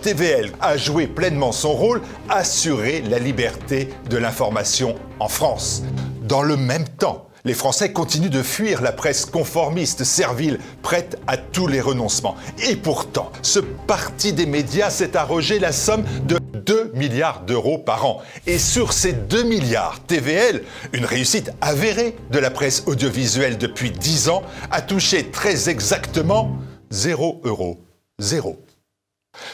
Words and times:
TVL 0.00 0.52
a 0.60 0.76
joué 0.76 1.06
pleinement 1.06 1.52
son 1.52 1.72
rôle, 1.72 2.00
assurer 2.28 3.02
la 3.02 3.18
liberté 3.18 3.90
de 4.08 4.16
l'information 4.16 4.96
en 5.18 5.28
France. 5.28 5.82
Dans 6.22 6.42
le 6.42 6.56
même 6.56 6.88
temps, 6.88 7.26
les 7.44 7.54
Français 7.54 7.92
continuent 7.92 8.30
de 8.30 8.42
fuir 8.42 8.82
la 8.82 8.92
presse 8.92 9.24
conformiste, 9.24 10.04
servile, 10.04 10.58
prête 10.82 11.18
à 11.26 11.36
tous 11.36 11.66
les 11.66 11.80
renoncements. 11.80 12.36
Et 12.68 12.76
pourtant, 12.76 13.32
ce 13.42 13.60
parti 13.60 14.32
des 14.32 14.46
médias 14.46 14.90
s'est 14.90 15.16
arrogé 15.16 15.58
la 15.58 15.72
somme 15.72 16.04
de 16.26 16.38
2 16.54 16.92
milliards 16.94 17.40
d'euros 17.42 17.78
par 17.78 18.04
an. 18.04 18.22
Et 18.46 18.58
sur 18.58 18.92
ces 18.92 19.12
2 19.12 19.44
milliards, 19.44 20.00
TVL, 20.06 20.62
une 20.92 21.06
réussite 21.06 21.52
avérée 21.60 22.16
de 22.30 22.38
la 22.38 22.50
presse 22.50 22.84
audiovisuelle 22.86 23.56
depuis 23.56 23.90
10 23.90 24.28
ans, 24.28 24.42
a 24.70 24.82
touché 24.82 25.30
très 25.30 25.70
exactement 25.70 26.58
0 26.90 27.40
euros. 27.44 27.78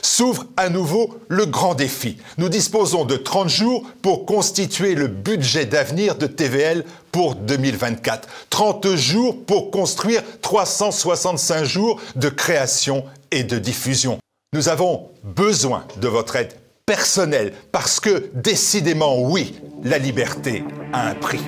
S'ouvre 0.03 0.47
à 0.57 0.69
nouveau 0.69 1.19
le 1.29 1.47
grand 1.47 1.75
défi. 1.75 2.17
Nous 2.39 2.49
disposons 2.49 3.05
de 3.05 3.17
30 3.17 3.49
jours 3.49 3.85
pour 4.03 4.25
constituer 4.25 4.95
le 4.95 5.09
budget 5.09 5.67
d'avenir 5.67 6.17
de 6.17 6.27
TVL 6.27 6.85
pour 7.13 7.35
2024. 7.35 8.29
30 8.51 8.95
jours 8.95 9.45
pour 9.45 9.71
construire 9.71 10.23
365 10.43 11.65
jours 11.65 12.01
de 12.15 12.29
création 12.29 13.05
et 13.31 13.45
de 13.45 13.59
diffusion. 13.59 14.19
Nous 14.55 14.69
avons 14.69 15.11
besoin 15.23 15.85
de 16.01 16.09
votre 16.09 16.37
aide 16.37 16.55
personnelle 16.87 17.53
parce 17.73 18.01
que 18.01 18.31
décidément 18.33 19.21
oui, 19.21 19.61
la 19.83 19.99
liberté 19.99 20.65
a 20.93 21.09
un 21.09 21.15
prix. 21.15 21.41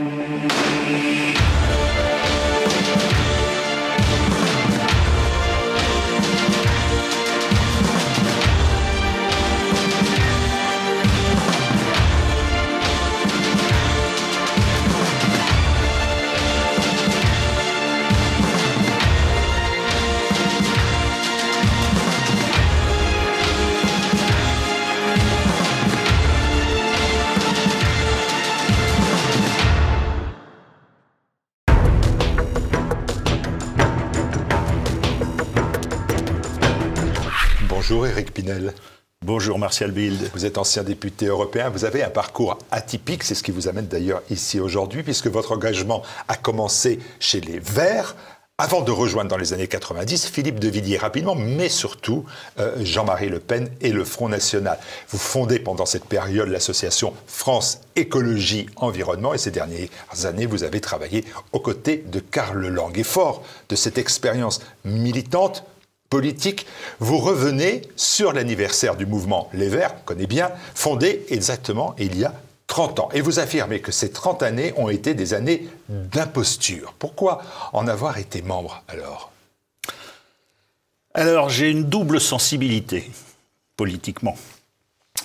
Martial 39.69 39.91
Bild. 39.91 40.31
Vous 40.33 40.47
êtes 40.47 40.57
ancien 40.57 40.83
député 40.83 41.27
européen, 41.27 41.69
vous 41.69 41.85
avez 41.85 42.03
un 42.03 42.09
parcours 42.09 42.57
atypique, 42.71 43.23
c'est 43.23 43.35
ce 43.35 43.43
qui 43.43 43.51
vous 43.51 43.69
amène 43.69 43.87
d'ailleurs 43.87 44.23
ici 44.31 44.61
aujourd'hui, 44.61 45.03
puisque 45.03 45.27
votre 45.27 45.53
engagement 45.53 46.03
a 46.27 46.37
commencé 46.37 47.01
chez 47.21 47.43
les 47.43 47.59
Verts, 47.59 48.17
avant 48.57 48.81
de 48.81 48.91
rejoindre 48.91 49.29
dans 49.29 49.37
les 49.37 49.53
années 49.53 49.69
90 49.69 50.29
Philippe 50.29 50.59
de 50.59 50.69
Villiers 50.69 50.97
rapidement, 50.97 51.35
mais 51.35 51.69
surtout 51.69 52.25
euh, 52.59 52.83
Jean-Marie 52.83 53.29
Le 53.29 53.41
Pen 53.41 53.69
et 53.83 53.93
le 53.93 54.05
Front 54.07 54.31
National. 54.31 54.79
Vous 55.11 55.19
fondez 55.19 55.59
pendant 55.59 55.85
cette 55.85 56.07
période 56.07 56.49
l'association 56.49 57.13
France 57.27 57.83
Écologie 57.95 58.69
Environnement 58.77 59.35
et 59.35 59.39
ces 59.39 59.51
dernières 59.51 59.91
années, 60.25 60.47
vous 60.47 60.65
avez 60.65 60.81
travaillé 60.81 61.27
aux 61.53 61.61
côtés 61.61 62.03
de 62.11 62.21
Karl 62.21 62.67
Lang. 62.69 62.97
Et 62.97 63.05
fort 63.05 63.43
de 63.69 63.77
cette 63.77 63.99
expérience 63.99 64.63
militante, 64.87 65.63
politique, 66.11 66.67
vous 67.01 67.19
revenez 67.19 67.83
sur 67.97 68.33
l'anniversaire 68.33 68.97
du 68.97 69.07
mouvement 69.07 69.51
Les 69.53 69.69
Verts, 69.69 69.95
on 69.99 70.05
connaît 70.05 70.27
bien, 70.27 70.51
fondé 70.75 71.25
exactement 71.29 71.95
il 71.99 72.19
y 72.19 72.25
a 72.25 72.35
30 72.67 73.01
ans. 73.01 73.09
Et 73.13 73.21
vous 73.21 73.39
affirmez 73.39 73.81
que 73.81 73.93
ces 73.93 74.11
30 74.11 74.43
années 74.43 74.73
ont 74.77 74.89
été 74.89 75.15
des 75.15 75.35
années 75.35 75.69
d'imposture. 75.89 76.95
Pourquoi 76.99 77.43
en 77.73 77.89
avoir 77.89 78.19
été 78.19 78.43
membre 78.43 78.83
alors? 78.89 79.33
Alors 81.15 81.49
j'ai 81.49 81.71
une 81.71 81.85
double 81.85 82.21
sensibilité 82.21 83.11
politiquement. 83.77 84.37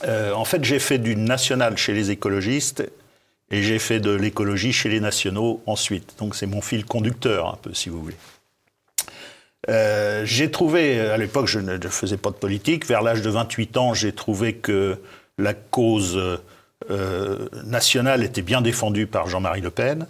Euh, 0.05 0.33
en 0.33 0.45
fait, 0.45 0.63
j'ai 0.63 0.79
fait 0.79 0.97
du 0.97 1.15
national 1.15 1.77
chez 1.77 1.93
les 1.93 2.11
écologistes 2.11 2.83
et 3.51 3.61
j'ai 3.61 3.79
fait 3.79 3.99
de 3.99 4.11
l'écologie 4.11 4.73
chez 4.73 4.89
les 4.89 4.99
nationaux 4.99 5.61
ensuite. 5.65 6.15
Donc 6.17 6.35
c'est 6.35 6.47
mon 6.47 6.61
fil 6.61 6.85
conducteur 6.85 7.47
un 7.47 7.57
peu, 7.61 7.73
si 7.73 7.89
vous 7.89 8.01
voulez. 8.01 8.15
Euh, 9.69 10.25
j'ai 10.25 10.51
trouvé, 10.51 10.99
à 10.99 11.17
l'époque, 11.17 11.47
je 11.47 11.59
ne 11.59 11.77
faisais 11.87 12.17
pas 12.17 12.31
de 12.31 12.35
politique. 12.35 12.85
Vers 12.85 13.01
l'âge 13.01 13.21
de 13.21 13.29
28 13.29 13.77
ans, 13.77 13.93
j'ai 13.93 14.11
trouvé 14.11 14.55
que 14.55 14.97
la 15.37 15.53
cause 15.53 16.19
euh, 16.89 17.49
nationale 17.65 18.23
était 18.23 18.41
bien 18.41 18.61
défendue 18.61 19.07
par 19.07 19.27
Jean-Marie 19.27 19.61
Le 19.61 19.71
Pen 19.71 20.07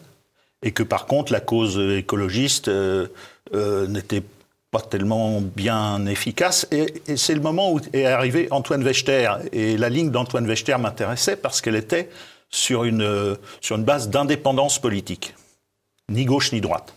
et 0.63 0.71
que 0.71 0.83
par 0.83 1.05
contre, 1.05 1.31
la 1.31 1.39
cause 1.39 1.77
écologiste 1.77 2.67
euh, 2.67 3.07
n'était 3.87 4.23
pas 4.71 4.81
tellement 4.81 5.39
bien 5.41 6.05
efficace. 6.07 6.67
Et, 6.71 7.15
c'est 7.15 7.35
le 7.35 7.41
moment 7.41 7.73
où 7.73 7.79
est 7.93 8.05
arrivé 8.05 8.47
Antoine 8.49 8.83
Wechter. 8.83 9.29
Et 9.51 9.77
la 9.77 9.89
ligne 9.89 10.09
d'Antoine 10.09 10.47
Wechter 10.47 10.77
m'intéressait 10.79 11.35
parce 11.35 11.61
qu'elle 11.61 11.75
était 11.75 12.09
sur 12.49 12.85
une, 12.85 13.37
sur 13.61 13.75
une 13.75 13.83
base 13.83 14.09
d'indépendance 14.09 14.79
politique, 14.79 15.35
ni 16.09 16.25
gauche 16.25 16.51
ni 16.53 16.61
droite. 16.61 16.93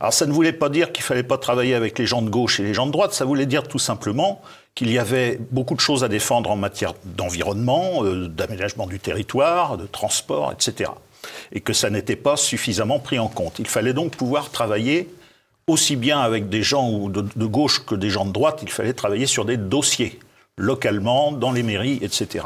Alors 0.00 0.12
ça 0.12 0.26
ne 0.26 0.32
voulait 0.32 0.52
pas 0.52 0.68
dire 0.68 0.92
qu'il 0.92 1.02
fallait 1.02 1.24
pas 1.24 1.38
travailler 1.38 1.74
avec 1.74 1.98
les 1.98 2.06
gens 2.06 2.22
de 2.22 2.30
gauche 2.30 2.60
et 2.60 2.62
les 2.62 2.74
gens 2.74 2.86
de 2.86 2.92
droite, 2.92 3.12
ça 3.12 3.24
voulait 3.24 3.46
dire 3.46 3.66
tout 3.66 3.80
simplement 3.80 4.40
qu'il 4.76 4.92
y 4.92 4.98
avait 4.98 5.40
beaucoup 5.50 5.74
de 5.74 5.80
choses 5.80 6.04
à 6.04 6.08
défendre 6.08 6.52
en 6.52 6.56
matière 6.56 6.94
d'environnement, 7.04 8.04
euh, 8.04 8.28
d'aménagement 8.28 8.86
du 8.86 9.00
territoire, 9.00 9.76
de 9.76 9.86
transport, 9.86 10.52
etc. 10.52 10.92
Et 11.50 11.60
que 11.60 11.72
ça 11.72 11.90
n'était 11.90 12.14
pas 12.14 12.36
suffisamment 12.36 13.00
pris 13.00 13.18
en 13.18 13.26
compte. 13.26 13.58
Il 13.58 13.66
fallait 13.66 13.92
donc 13.92 14.14
pouvoir 14.14 14.50
travailler 14.50 15.08
aussi 15.66 15.96
bien 15.96 16.20
avec 16.20 16.48
des 16.48 16.62
gens 16.62 17.08
de, 17.08 17.46
gauche 17.46 17.84
que 17.84 17.96
des 17.96 18.08
gens 18.08 18.24
de 18.24 18.32
droite, 18.32 18.60
il 18.62 18.70
fallait 18.70 18.92
travailler 18.92 19.26
sur 19.26 19.44
des 19.44 19.56
dossiers 19.56 20.20
localement, 20.56 21.32
dans 21.32 21.52
les 21.52 21.62
mairies, 21.62 21.98
etc. 22.02 22.44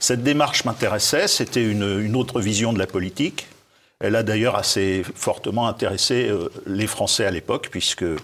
Cette 0.00 0.22
démarche 0.22 0.64
m'intéressait, 0.64 1.28
c'était 1.28 1.62
une 1.62 2.16
autre 2.16 2.40
vision 2.40 2.72
de 2.72 2.78
la 2.78 2.88
politique, 2.88 3.46
elle 4.02 4.16
a 4.16 4.22
d'ailleurs 4.24 4.56
assez 4.56 5.04
fortement 5.14 5.68
intéressé 5.68 6.28
euh, 6.28 6.50
les 6.66 6.88
Français 6.88 7.24
à 7.24 7.30
l'époque, 7.30 7.68
puisque 7.70 8.02
euh, 8.02 8.18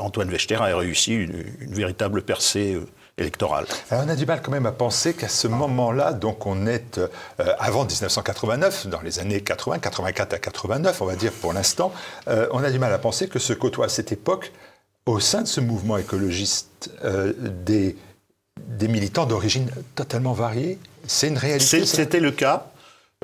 Antoine 0.00 0.30
Wechter 0.30 0.56
a 0.56 0.76
réussi 0.76 1.14
une, 1.14 1.44
véritable 1.60 2.22
percée 2.22 2.74
euh, 2.74 2.86
électorale. 3.18 3.66
on 3.90 4.08
a 4.08 4.16
du 4.16 4.24
mal 4.24 4.40
quand 4.42 4.50
même 4.50 4.66
à 4.66 4.72
penser 4.72 5.12
qu'à 5.12 5.28
ce 5.28 5.46
moment-là, 5.46 6.14
donc 6.14 6.46
on 6.46 6.66
est 6.66 7.00
avant 7.60 7.84
1989, 7.84 8.88
dans 8.88 9.02
les 9.02 9.20
années 9.20 9.40
80, 9.40 9.78
84 9.78 10.32
à 10.32 10.38
89, 10.38 11.00
on 11.00 11.04
va 11.04 11.14
dire 11.14 11.30
pour 11.30 11.52
l'instant, 11.52 11.92
on 12.26 12.64
a 12.64 12.72
du 12.72 12.80
mal 12.80 12.92
à 12.92 12.98
penser 12.98 13.28
que 13.28 13.38
se 13.38 13.52
côtoient 13.52 13.86
à 13.86 13.88
cette 13.88 14.10
époque, 14.10 14.50
au 15.06 15.20
sein 15.20 15.42
de 15.42 15.46
ce 15.46 15.60
mouvement 15.60 15.96
écologiste, 15.96 16.90
des, 17.38 17.96
des 18.66 18.88
militants 18.88 19.26
d'origine 19.26 19.70
totalement 19.94 20.32
variée. 20.32 20.80
C'est 21.06 21.28
une 21.28 21.38
réalité. 21.38 21.86
C'était 21.86 22.18
le 22.18 22.32
cas. 22.32 22.72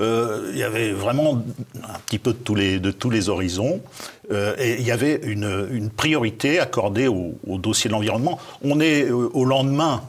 Euh, 0.01 0.51
il 0.53 0.59
y 0.59 0.62
avait 0.62 0.93
vraiment 0.93 1.45
un 1.83 1.99
petit 2.06 2.19
peu 2.19 2.33
de 2.33 2.91
tous 2.91 3.11
les, 3.11 3.28
horizons. 3.28 3.83
Euh, 4.31 4.55
et 4.59 4.77
il 4.78 4.87
y 4.87 4.93
avait 4.93 5.21
une, 5.25 5.69
une 5.71 5.91
priorité 5.91 6.59
accordée 6.59 7.09
au, 7.09 7.34
dossier 7.59 7.89
de 7.89 7.93
l'environnement. 7.93 8.39
On 8.62 8.81
est 8.81 9.05
euh, 9.05 9.28
au 9.33 9.45
lendemain 9.45 10.03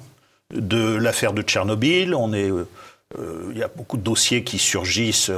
de 0.53 0.96
l'affaire 0.96 1.34
de 1.34 1.42
Tchernobyl. 1.42 2.16
On 2.16 2.34
est, 2.34 2.52
il 3.52 3.58
y 3.58 3.64
a 3.64 3.68
beaucoup 3.68 3.97
de 3.97 4.03
dossiers 4.03 4.44
qui 4.44 4.59
surgissent 4.59 5.31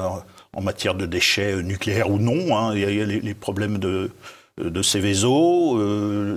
en, 0.54 0.62
matière 0.62 0.94
de 0.94 1.08
déchets 1.08 1.64
nucléaires 1.64 2.12
ou 2.12 2.20
non. 2.20 2.56
Hein. 2.56 2.74
Il, 2.76 2.82
y 2.82 3.02
a, 3.02 3.06
les, 3.06 3.34
problèmes 3.34 3.80
de, 3.80 4.12
de 4.60 4.82
Céveso, 4.84 5.80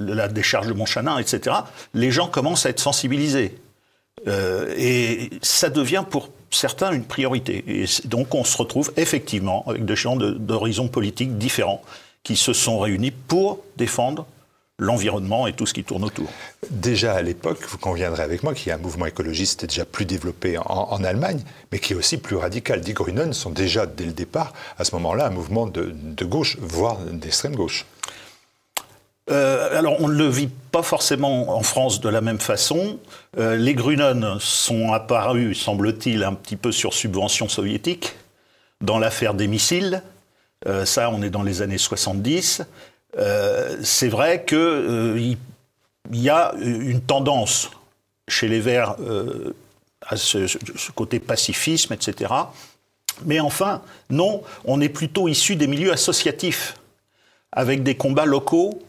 la 0.06 0.28
décharge 0.28 0.69
de 0.69 0.73
Montchanin, 0.73 1.19
etc. 1.19 1.56
Les 1.93 2.11
gens 2.11 2.28
commencent 2.28 2.65
à 2.65 2.71
être 2.71 2.81
sensibilisés. 2.81 3.59
Et 4.27 5.31
ça 5.43 5.69
devient 5.69 6.05
pour 6.08 6.31
certains 6.50 6.93
une 6.93 7.05
priorité. 7.05 7.64
Et 7.67 7.85
donc 8.06 8.35
on 8.35 8.44
se 8.44 8.56
retrouve 8.56 8.93
effectivement 8.96 9.64
avec 9.67 9.85
des 9.85 9.96
gens 9.96 10.17
d'horizons 10.17 10.88
politiques 10.88 11.38
différents 11.38 11.82
qui 12.23 12.37
se 12.37 12.52
sont 12.52 12.79
réunis 12.79 13.12
pour 13.12 13.62
défendre 13.76 14.26
l'environnement 14.79 15.46
et 15.46 15.55
tout 15.55 15.64
ce 15.64 15.73
qui 15.73 15.85
tourne 15.85 16.05
autour. 16.05 16.29
Déjà 16.70 17.14
à 17.14 17.23
l'époque, 17.23 17.64
vous 17.69 17.79
conviendrez 17.79 18.23
avec 18.23 18.43
moi 18.43 18.52
qu'il 18.52 18.69
y 18.69 18.73
a 18.73 18.75
un 18.75 18.79
mouvement 18.79 19.06
écologiste 19.06 19.64
déjà 19.64 19.85
plus 19.85 20.05
développé 20.05 20.58
en, 20.58 21.02
Allemagne, 21.02 21.40
mais 21.73 21.79
qui 21.79 21.94
est 21.94 21.96
aussi 21.96 22.19
plus 22.19 22.37
radical. 22.37 22.81
Die 22.82 22.93
Grünen 22.93 23.32
sont 23.32 23.50
déjà, 23.50 23.87
dès 23.87 24.05
le 24.05 24.12
départ, 24.12 24.52
à 24.79 24.85
ce 24.85 24.94
moment-là, 24.96 25.26
un 25.26 25.31
mouvement 25.31 25.67
de, 25.67 25.94
de 25.94 26.25
gauche, 26.25 26.58
voire 26.61 26.99
d'extrême 26.99 27.55
gauche. 27.55 27.87
Euh, 29.28 29.76
alors, 29.76 30.00
on 30.00 30.08
ne 30.08 30.14
le 30.14 30.28
vit 30.28 30.49
pas 30.70 30.82
forcément 30.82 31.56
en 31.56 31.62
France 31.62 32.00
de 32.00 32.08
la 32.08 32.20
même 32.20 32.38
façon. 32.38 32.99
Euh, 33.38 33.56
les 33.56 33.75
Grunen 33.75 34.37
sont 34.38 34.93
apparus, 34.93 35.61
semble-t-il, 35.61 36.23
un 36.23 36.34
petit 36.34 36.56
peu 36.56 36.70
sur 36.70 36.94
subvention 36.94 37.49
soviétique 37.49 38.14
dans 38.81 38.99
l'affaire 38.99 39.34
des 39.34 39.49
missiles. 39.49 40.02
Euh, 40.67 40.84
ça, 40.84 41.11
on 41.11 41.23
est 41.23 41.31
dans 41.31 41.43
les 41.43 41.62
années 41.62 41.78
70. 41.78 42.62
C'est 43.82 44.08
vrai 44.08 44.44
qu'il 44.44 45.37
y 46.12 46.28
a 46.28 46.55
une 46.61 47.00
tendance 47.00 47.70
chez 48.28 48.46
les 48.46 48.61
Verts 48.61 48.96
à 50.06 50.17
ce, 50.17 50.93
côté 50.94 51.19
pacifisme, 51.19 51.94
etc. 51.94 52.34
Mais 53.25 53.40
enfin, 53.40 53.81
non, 54.11 54.43
on 54.67 54.82
est 54.82 54.90
plutôt 54.90 55.28
issu 55.28 55.56
des 55.56 55.67
milieux 55.67 55.93
associatifs, 55.93 56.76
avec 57.52 57.82
des 57.82 57.94
combats 57.94 58.26
locaux 58.26 58.82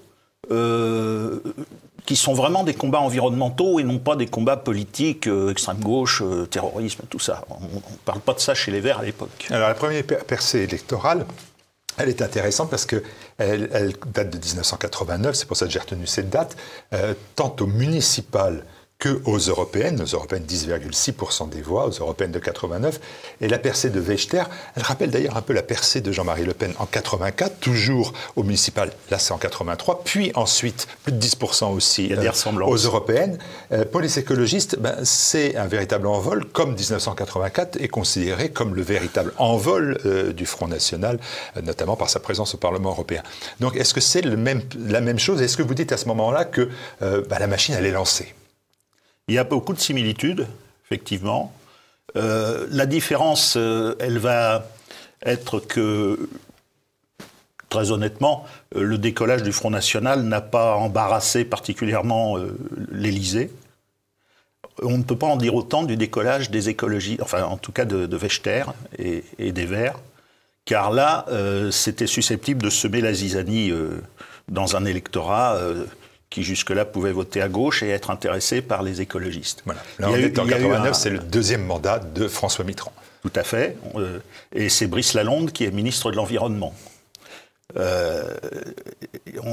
qui 2.08 2.16
sont 2.16 2.34
vraiment 2.34 2.64
des 2.64 2.74
combats 2.74 3.02
environnementaux 3.02 3.80
et 3.80 3.84
non 3.84 4.00
pas 4.00 4.16
des 4.16 4.28
combats 4.28 4.56
politiques, 4.56 5.28
euh, 5.28 5.52
extrême 5.52 5.80
gauche, 5.80 6.24
euh, 6.26 6.46
terrorisme, 6.46 7.04
tout 7.10 7.20
ça. 7.20 7.44
On 7.50 7.60
ne 7.60 7.98
parle 8.06 8.22
pas 8.22 8.34
de 8.34 8.40
ça 8.40 8.56
chez 8.56 8.72
les 8.72 8.80
Verts 8.80 9.00
à 9.00 9.04
l'époque. 9.04 9.48
Alors 9.50 9.68
la 9.68 9.76
première 9.76 10.06
percée 10.06 10.60
électorale, 10.60 11.26
elle 11.98 12.08
est 12.08 12.22
intéressante 12.22 12.70
parce 12.70 12.86
qu'elle 12.86 13.04
elle 13.38 13.94
date 14.14 14.30
de 14.30 14.38
1989, 14.38 15.36
c'est 15.36 15.48
pour 15.48 15.58
ça 15.58 15.66
que 15.66 15.72
j'ai 15.72 15.80
retenu 15.80 16.08
cette 16.08 16.30
date, 16.30 16.56
tant 17.36 17.54
au 17.60 17.66
municipal 17.66 18.64
que 19.00 19.22
aux 19.26 19.38
européennes, 19.38 20.02
aux 20.02 20.16
européennes 20.16 20.46
10,6% 20.48 21.50
des 21.50 21.62
voix, 21.62 21.86
aux 21.86 21.92
européennes 21.92 22.32
de 22.32 22.40
89, 22.40 23.00
et 23.42 23.48
la 23.48 23.60
percée 23.60 23.92
de 23.92 24.00
Wechter, 24.00 24.44
elle 24.76 24.84
rappelle 24.84 25.12
d'ailleurs 25.12 25.38
un 25.38 25.42
peu 25.42 25.54
la 25.54 25.62
percée 25.62 26.02
de 26.02 26.12
Jean-Marie 26.12 26.46
Le 26.46 26.54
Pen 26.54 26.74
en 26.80 26.88
84, 26.88 27.60
toujours 27.60 28.14
au 28.36 28.44
municipal, 28.44 28.92
là 29.12 29.20
c'est 29.20 29.34
en 29.34 29.38
83, 29.38 30.02
puis 30.04 30.32
ensuite 30.34 30.88
plus 31.04 31.12
de 31.12 31.24
10% 31.24 31.76
aussi 31.76 32.12
euh, 32.12 32.32
aux 32.66 32.78
européennes. 32.78 33.38
Euh, 33.72 33.86
pour 33.86 34.02
les 34.02 34.18
écologistes, 34.18 34.80
ben, 34.80 34.96
c'est 35.04 35.56
un 35.56 35.68
véritable 35.68 36.08
envol, 36.08 36.46
comme 36.46 36.74
1984 36.74 37.80
est 37.80 37.88
considéré 37.90 38.50
comme 38.50 38.74
le 38.74 38.82
véritable 38.82 39.32
envol 39.38 40.00
euh, 40.06 40.34
du 40.34 40.48
Front 40.48 40.68
National, 40.68 41.20
notamment 41.62 41.96
par 41.96 42.10
sa 42.10 42.20
présence 42.20 42.56
au 42.56 42.58
Parlement 42.58 42.90
européen. 42.90 43.22
Donc 43.60 43.76
est-ce 43.76 43.94
que 43.94 44.02
c'est 44.02 44.26
même, 44.26 44.62
la 44.76 45.02
même 45.02 45.20
chose? 45.20 45.42
Est-ce 45.42 45.56
que 45.56 45.64
vous 45.64 45.76
dites 45.76 45.92
à 45.92 45.98
ce 45.98 46.08
moment-là 46.08 46.46
que 46.46 46.70
ben, 47.02 47.40
la 47.40 47.48
machine 47.48 47.76
elle 47.78 47.86
est 47.86 47.92
lancée? 47.92 48.34
Il 49.28 49.36
y 49.36 49.38
a 49.38 49.44
beaucoup 49.44 49.74
de 49.74 49.80
similitudes, 49.80 50.48
effectivement. 50.86 51.54
Euh, 52.16 52.66
la 52.72 52.86
différence, 52.86 53.56
euh, 53.58 53.96
elle 54.00 54.18
va 54.18 54.66
être 55.26 55.60
que, 55.60 56.30
très 57.70 57.92
honnêtement, 57.92 58.46
euh, 58.76 58.84
le 58.84 58.98
décollage 58.98 59.44
du 59.44 59.52
Front 59.52 59.70
National 59.70 60.24
n'a 60.24 60.42
pas 60.42 60.76
embarrassé 60.76 61.44
particulièrement 61.44 62.38
l'Élysée. 62.92 63.52
On 64.82 64.98
ne 64.98 65.04
peut 65.04 65.18
pas 65.18 65.28
en 65.28 65.38
dire 65.38 65.56
autant 65.56 65.84
du 65.84 65.98
décollage 65.98 66.50
des 66.50 66.70
écologies, 66.70 67.18
enfin 67.22 67.44
en 67.44 67.58
tout 67.58 67.72
cas 67.72 67.86
de, 67.86 68.06
de 68.06 68.20
et, 68.98 69.24
et, 69.40 69.52
des 69.52 69.66
Verts, 69.66 70.00
car 70.66 70.92
là, 70.92 71.26
c'était 71.72 72.06
susceptible 72.06 72.62
de 72.62 72.70
semer 72.70 73.02
la 73.02 73.12
zizanie 73.12 73.72
dans 74.50 74.76
un 74.76 74.86
électorat 74.86 75.60
qui 76.30 76.44
jusque-là 76.44 76.86
pouvaient 76.86 77.12
voter 77.12 77.42
à 77.42 77.48
gauche 77.48 77.84
et 77.84 77.90
être 77.90 78.10
intéressés 78.10 78.62
par 78.62 78.84
les 78.84 79.02
écologistes. 79.02 79.62
Voilà. 79.66 79.82
Là, 80.00 80.10
on 80.12 80.16
est 80.16 80.40
en 80.40 80.46
89, 80.46 80.94
c'est 80.96 81.10
le 81.10 81.20
deuxième 81.20 81.66
mandat 81.66 82.00
de 82.00 82.28
François 82.28 82.66
Mitterrand. 82.66 82.94
Tout 83.22 83.32
à 83.36 83.44
fait. 83.44 83.78
Euh, 83.96 84.20
et 84.54 84.70
c'est 84.70 84.88
Brice 84.88 85.14
Lalonde 85.14 85.52
qui 85.52 85.64
est 85.66 85.72
ministre 85.72 86.12
de 86.12 86.16
l'Environnement. 86.16 86.74
Euh, 87.78 88.34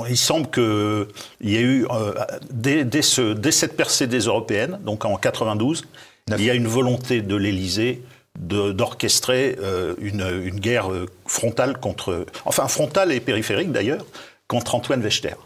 il 0.09 0.17
semble 0.17 0.49
qu'il 0.51 1.07
y 1.41 1.57
ait 1.57 1.63
eu, 1.63 1.87
euh, 1.91 2.15
dès, 2.51 2.85
dès, 2.85 3.03
ce, 3.03 3.33
dès, 3.33 3.51
cette 3.51 3.77
percée 3.77 4.07
des 4.07 4.21
européennes, 4.21 4.79
donc 4.85 5.05
en 5.05 5.17
92, 5.17 5.85
il 6.29 6.45
y 6.45 6.51
a 6.51 6.55
une 6.55 6.69
volonté 6.69 7.21
de 7.21 7.37
l'Élysée 7.37 8.03
d'orchestrer 8.39 9.57
une, 10.01 10.27
une, 10.43 10.59
guerre 10.59 10.91
frontale 11.27 11.79
contre, 11.79 12.27
enfin 12.45 12.67
frontale 12.67 13.13
et 13.13 13.21
périphérique 13.21 13.71
d'ailleurs, 13.71 14.05
contre 14.49 14.75
Antoine 14.75 15.03
Wechter. 15.03 15.37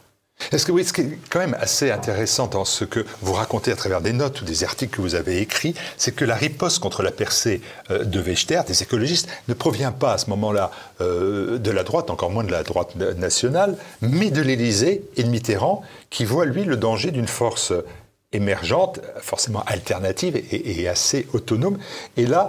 Est-ce 0.50 0.64
que 0.64 0.73
oui, 0.73 0.85
ce 0.85 0.93
qui 0.94 1.02
est 1.02 1.19
quand 1.29 1.40
même 1.40 1.56
assez 1.61 1.90
intéressant 1.90 2.46
dans 2.46 2.64
ce 2.64 2.85
que 2.85 3.05
vous 3.20 3.35
racontez 3.35 3.70
à 3.70 3.76
travers 3.76 4.00
des 4.00 4.14
notes 4.14 4.40
ou 4.40 4.44
des 4.44 4.64
articles 4.64 4.96
que 4.96 5.02
vous 5.02 5.14
avez 5.14 5.40
écrits, 5.40 5.75
c'est 5.99 6.14
que 6.14 6.25
la 6.25 6.37
riposte 6.37 6.79
contre 6.79 7.02
la 7.02 7.11
percée 7.11 7.61
euh, 7.90 8.05
de 8.05 8.19
Wechter, 8.19 8.62
des 8.67 8.82
écologistes, 8.82 9.29
ne 9.49 9.55
provient 9.55 9.93
pas 9.93 10.14
à 10.14 10.19
ce 10.19 10.31
moment-là 10.31 10.70
euh, 11.00 11.58
de 11.58 11.70
la 11.70 11.82
droite, 11.82 12.08
encore 12.08 12.31
moins 12.31 12.44
de 12.44 12.50
la 12.50 12.62
droite 12.62 12.96
nationale, 12.96 13.76
mais 14.00 14.31
de 14.31 14.40
l'Élysée 14.40 15.02
et 15.17 15.23
de 15.23 15.29
Mitterrand, 15.29 15.82
qui 16.08 16.25
voit 16.25 16.46
lui 16.46 16.64
le 16.64 16.76
danger 16.76 17.11
d'une 17.11 17.29
force 17.29 17.75
émergente, 18.32 19.00
forcément 19.20 19.62
alternative 19.67 20.40
et, 20.50 20.88
assez 20.88 21.26
autonome. 21.32 21.79
Et 22.17 22.26
là, 22.26 22.46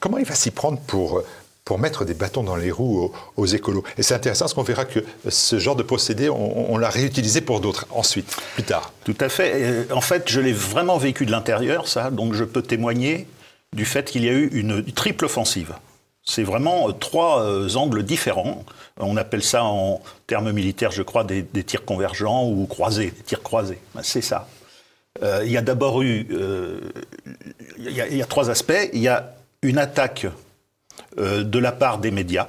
comment 0.00 0.18
il 0.18 0.24
va 0.24 0.34
s'y 0.34 0.50
prendre 0.50 0.78
pour 0.80 1.22
pour 1.66 1.80
mettre 1.80 2.04
des 2.04 2.14
bâtons 2.14 2.44
dans 2.44 2.54
les 2.54 2.70
roues 2.70 3.12
aux, 3.36 3.46
écolos. 3.46 3.82
Et 3.98 4.04
c'est 4.04 4.14
intéressant 4.14 4.44
parce 4.44 4.54
qu'on 4.54 4.62
verra 4.62 4.84
que 4.84 5.00
ce 5.28 5.58
genre 5.58 5.74
de 5.74 5.82
procédé, 5.82 6.30
on, 6.30 6.78
l'a 6.78 6.88
réutilisé 6.88 7.40
pour 7.40 7.60
d'autres 7.60 7.86
ensuite, 7.90 8.34
plus 8.54 8.62
tard. 8.62 8.92
Tout 9.04 9.16
à 9.20 9.28
fait. 9.28 9.90
En 9.90 10.00
fait, 10.00 10.30
je 10.30 10.40
l'ai 10.40 10.52
vraiment 10.52 10.96
vécu 10.96 11.26
de 11.26 11.32
l'intérieur, 11.32 11.88
ça, 11.88 12.10
donc 12.10 12.34
je 12.34 12.44
peux 12.44 12.62
témoigner 12.62 13.26
du 13.74 13.84
fait 13.84 14.08
qu'il 14.08 14.24
y 14.24 14.28
a 14.28 14.32
eu 14.32 14.46
une 14.52 14.84
triple 14.84 15.24
offensive. 15.24 15.74
C'est 16.22 16.44
vraiment 16.44 16.88
euh, 16.88 16.92
trois 16.92 17.42
euh, 17.42 17.74
angles 17.74 18.04
différents. 18.04 18.64
On 18.98 19.16
appelle 19.16 19.42
ça 19.42 19.64
en 19.64 20.00
termes 20.28 20.52
militaires, 20.52 20.92
je 20.92 21.02
crois, 21.02 21.24
des, 21.24 21.44
tirs 21.64 21.84
convergents 21.84 22.48
ou 22.48 22.66
croisés, 22.66 23.10
des 23.10 23.22
tirs 23.22 23.42
croisés. 23.42 23.78
Ben, 23.94 24.02
c'est 24.04 24.22
ça. 24.22 24.48
Euh, 25.22 25.42
il 25.44 25.50
y 25.50 25.56
a 25.56 25.62
d'abord 25.62 26.02
eu, 26.02 26.28
il 27.78 27.90
y, 27.90 28.22
a 28.22 28.26
trois 28.26 28.50
aspects. 28.50 28.88
Il 28.92 29.00
y 29.00 29.08
a 29.08 29.34
une 29.62 29.78
attaque 29.78 30.26
euh, 30.26 30.30
de 31.16 31.58
la 31.58 31.72
part 31.72 31.98
des 31.98 32.10
médias. 32.10 32.48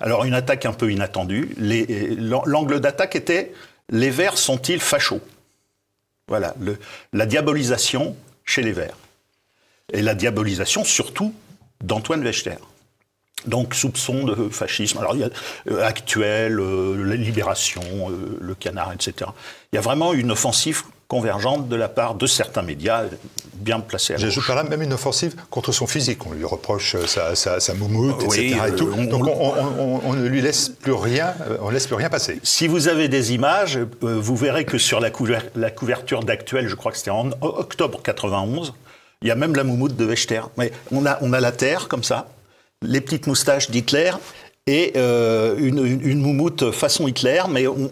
Alors 0.00 0.24
une 0.24 0.34
attaque 0.34 0.66
un 0.66 0.72
peu 0.72 0.90
inattendue. 0.92 1.54
L'angle 1.58 2.80
d'attaque 2.80 3.16
était 3.16 3.52
les 3.90 4.10
Verts 4.10 4.38
sont-ils 4.38 4.80
fachos? 4.80 5.20
Voilà, 6.28 6.54
la 7.12 7.26
diabolisation 7.26 8.16
chez 8.44 8.62
les 8.62 8.72
Verts. 8.72 8.96
Et 9.92 10.02
la 10.02 10.14
diabolisation 10.14 10.84
surtout 10.84 11.34
d'Antoine 11.82 12.22
Wechter. 12.22 12.56
Donc 13.46 13.74
soupçon 13.74 14.24
de 14.24 14.48
fascisme. 14.48 14.98
Alors 14.98 15.14
il 15.14 15.20
y 15.20 15.24
a 15.24 15.30
euh, 15.70 15.84
actuel, 15.84 16.60
euh, 16.60 17.04
la 17.04 17.16
libération, 17.16 17.82
le 18.40 18.54
canard, 18.54 18.92
etc. 18.92 19.30
Il 19.72 19.76
y 19.76 19.78
a 19.78 19.82
vraiment 19.82 20.12
une 20.12 20.30
offensive 20.30 20.84
convergente 21.12 21.68
de 21.68 21.76
la 21.76 21.90
part 21.90 22.14
de 22.14 22.26
certains 22.26 22.62
médias 22.62 23.04
bien 23.52 23.80
placés 23.80 24.14
à 24.14 24.16
J'ajoute 24.16 24.46
par 24.46 24.56
là 24.56 24.62
même 24.62 24.80
une 24.80 24.94
offensive 24.94 25.34
contre 25.50 25.70
son 25.70 25.86
physique. 25.86 26.24
On 26.26 26.32
lui 26.32 26.46
reproche 26.46 26.96
sa, 27.04 27.34
sa, 27.34 27.74
moumoute, 27.74 28.22
etc. 28.22 28.56
et 28.68 28.74
tout. 28.74 28.88
Euh, 28.88 29.04
Donc 29.04 29.28
on, 29.28 30.14
ne 30.14 30.26
lui 30.26 30.40
laisse 30.40 30.70
plus 30.70 30.94
rien, 30.94 31.34
euh, 31.42 31.58
on 31.60 31.68
laisse 31.68 31.86
plus 31.86 31.96
rien 31.96 32.08
passer. 32.08 32.40
Si 32.42 32.66
vous 32.66 32.88
avez 32.88 33.08
des 33.08 33.34
images, 33.34 33.76
euh, 33.76 33.86
vous 34.00 34.36
verrez 34.36 34.64
que 34.64 34.78
sur 34.78 35.00
la, 35.00 35.10
la 35.54 35.70
couverture 35.70 36.22
d'actuel, 36.22 36.66
je 36.66 36.74
crois 36.74 36.92
que 36.92 36.96
c'était 36.96 37.10
en 37.10 37.28
octobre 37.42 38.00
91, 38.02 38.72
il 39.20 39.28
y 39.28 39.30
a 39.30 39.34
même 39.34 39.54
la 39.54 39.64
moumoute 39.64 39.94
de 39.94 40.06
Wechter. 40.06 40.40
Mais 40.56 40.72
on 40.92 41.04
a, 41.04 41.18
on 41.20 41.34
a 41.34 41.40
la 41.40 41.52
terre 41.52 41.88
comme 41.88 42.04
ça, 42.04 42.28
les 42.80 43.02
petites 43.02 43.26
moustaches 43.26 43.70
d'Hitler 43.70 44.12
et 44.66 44.96
une, 44.96 45.84
une, 45.84 46.00
une, 46.00 46.22
moumoute 46.22 46.70
façon 46.70 47.06
Hitler, 47.06 47.42
mais 47.50 47.66
on, 47.66 47.90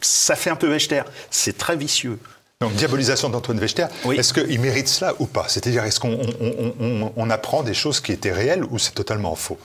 ça 0.00 0.36
fait 0.36 0.50
un 0.50 0.56
peu 0.56 0.68
Wechter. 0.68 1.02
C'est 1.30 1.56
très 1.56 1.76
vicieux. 1.76 2.18
Donc, 2.60 2.74
diabolisation 2.74 3.28
d'Antoine 3.28 3.60
Wechter, 3.60 3.86
est-ce 4.16 4.32
qu'il 4.32 4.60
mérite 4.60 4.88
cela 4.88 5.14
ou 5.20 5.26
pas? 5.26 5.46
C'est-à-dire, 5.48 5.84
est-ce 5.84 6.00
qu'on 6.00 7.30
apprend 7.30 7.62
des 7.62 7.74
choses 7.74 8.00
qui 8.00 8.10
étaient 8.10 8.32
réelles 8.32 8.64
ou 8.64 8.78
c'est 8.78 8.94
totalement 8.94 9.36
faux? 9.36 9.58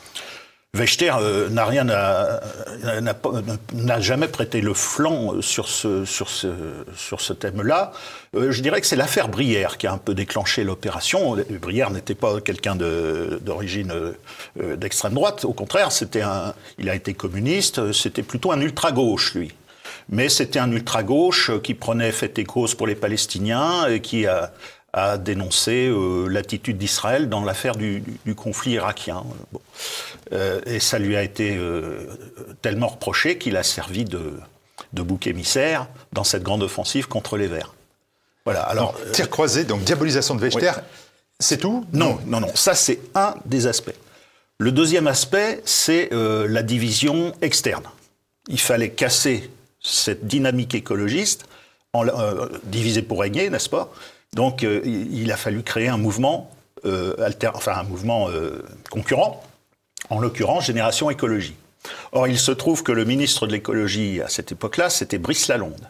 Wechter 0.75 1.13
euh, 1.19 1.49
n'a 1.49 1.65
rien 1.65 1.83
n'a 1.83 2.39
jamais 3.99 4.27
prêté 4.27 4.59
le 4.59 4.73
flanc 4.73 5.39
sur 5.39 5.67
ce, 5.67 6.03
sur 6.03 6.29
ce, 6.29 6.47
sur 6.95 7.21
ce 7.21 7.33
thème-là. 7.33 7.91
Euh, 8.35 8.51
je 8.51 8.59
dirais 8.63 8.81
que 8.81 8.87
c'est 8.87 8.95
l'affaire 8.95 9.27
Brière 9.27 9.77
qui 9.77 9.85
a 9.85 9.93
un 9.93 9.99
peu 9.99 10.15
déclenché 10.15 10.63
l'opération. 10.63 11.37
Brière 11.61 11.91
n'était 11.91 12.15
pas 12.15 12.41
quelqu'un 12.41 12.75
d'origine 12.75 13.93
euh, 14.59 14.75
d'extrême 14.75 15.13
droite. 15.13 15.45
Au 15.45 15.53
contraire, 15.53 15.91
c'était 15.91 16.23
un, 16.23 16.55
il 16.79 16.89
a 16.89 16.95
été 16.95 17.13
communiste. 17.13 17.91
C'était 17.91 18.23
plutôt 18.23 18.51
un 18.51 18.59
ultra-gauche, 18.59 19.35
lui 19.35 19.51
mais 20.09 20.29
c'était 20.29 20.59
un 20.59 20.71
ultra-gauche 20.71 21.51
qui 21.61 21.73
prenait 21.73 22.11
fait 22.11 22.37
et 22.39 22.43
cause 22.43 22.75
pour 22.75 22.87
les 22.87 22.95
Palestiniens 22.95 23.87
et 23.87 24.01
qui 24.01 24.25
a, 24.27 24.51
dénoncé 25.17 25.87
euh, 25.87 26.27
l'attitude 26.27 26.77
d'Israël 26.77 27.27
dans 27.27 27.43
l'affaire 27.43 27.75
du, 27.75 28.03
conflit 28.35 28.73
irakien. 28.73 29.23
Euh, 30.33 30.61
et 30.67 30.79
ça 30.79 30.99
lui 30.99 31.15
a 31.15 31.23
été 31.23 31.57
euh, 31.57 32.05
tellement 32.61 32.89
reproché 32.89 33.39
qu'il 33.39 33.57
a 33.57 33.63
servi 33.63 34.05
de, 34.05 34.33
bouc 34.91 35.25
émissaire 35.25 35.87
dans 36.11 36.23
cette 36.23 36.43
grande 36.43 36.61
offensive 36.61 37.07
contre 37.07 37.37
les 37.37 37.47
Verts. 37.47 37.73
Voilà. 38.45 38.61
Alors, 38.61 38.95
tir 39.13 39.31
croisé, 39.31 39.63
donc 39.63 39.83
diabolisation 39.83 40.35
de 40.35 40.41
Wechter, 40.41 40.73
c'est 41.39 41.57
tout? 41.57 41.85
Non, 41.91 42.19
non, 42.27 42.41
non. 42.41 42.51
Ça, 42.53 42.75
c'est 42.75 42.99
un 43.15 43.33
des 43.45 43.65
aspects. 43.65 43.95
Le 44.59 44.71
deuxième 44.71 45.07
aspect, 45.07 45.63
c'est 45.65 46.09
la 46.11 46.61
division 46.61 47.33
externe. 47.41 47.85
Il 48.47 48.59
fallait 48.59 48.91
casser 48.91 49.49
cette 49.83 50.25
dynamique 50.25 50.73
écologiste, 50.73 51.45
en, 51.93 52.07
euh, 52.07 52.47
divisée 52.63 53.03
pour 53.03 53.21
régner, 53.21 53.49
n'est-ce 53.49 53.69
pas? 53.69 53.91
Donc 54.33 54.63
euh, 54.63 54.81
il 54.83 55.31
a 55.31 55.37
fallu 55.37 55.61
créer 55.61 55.89
un 55.89 55.97
mouvement, 55.97 56.49
euh, 56.85 57.15
alter, 57.23 57.51
enfin 57.53 57.73
un 57.73 57.83
mouvement 57.83 58.29
concurrent, 58.89 59.43
en 60.09 60.19
l'occurrence 60.19 60.65
Génération 60.65 61.09
Écologie. 61.09 61.55
Or, 62.13 62.27
il 62.27 62.39
se 62.39 62.51
trouve 62.51 62.81
que 62.81 62.91
le 62.91 63.05
ministre 63.05 63.45
de 63.45 63.51
l'écologie 63.51 64.21
à 64.21 64.29
cette 64.29 64.51
époque-là, 64.51 64.89
c'était 64.89 65.17
Brice 65.17 65.47
Lalonde. 65.47 65.87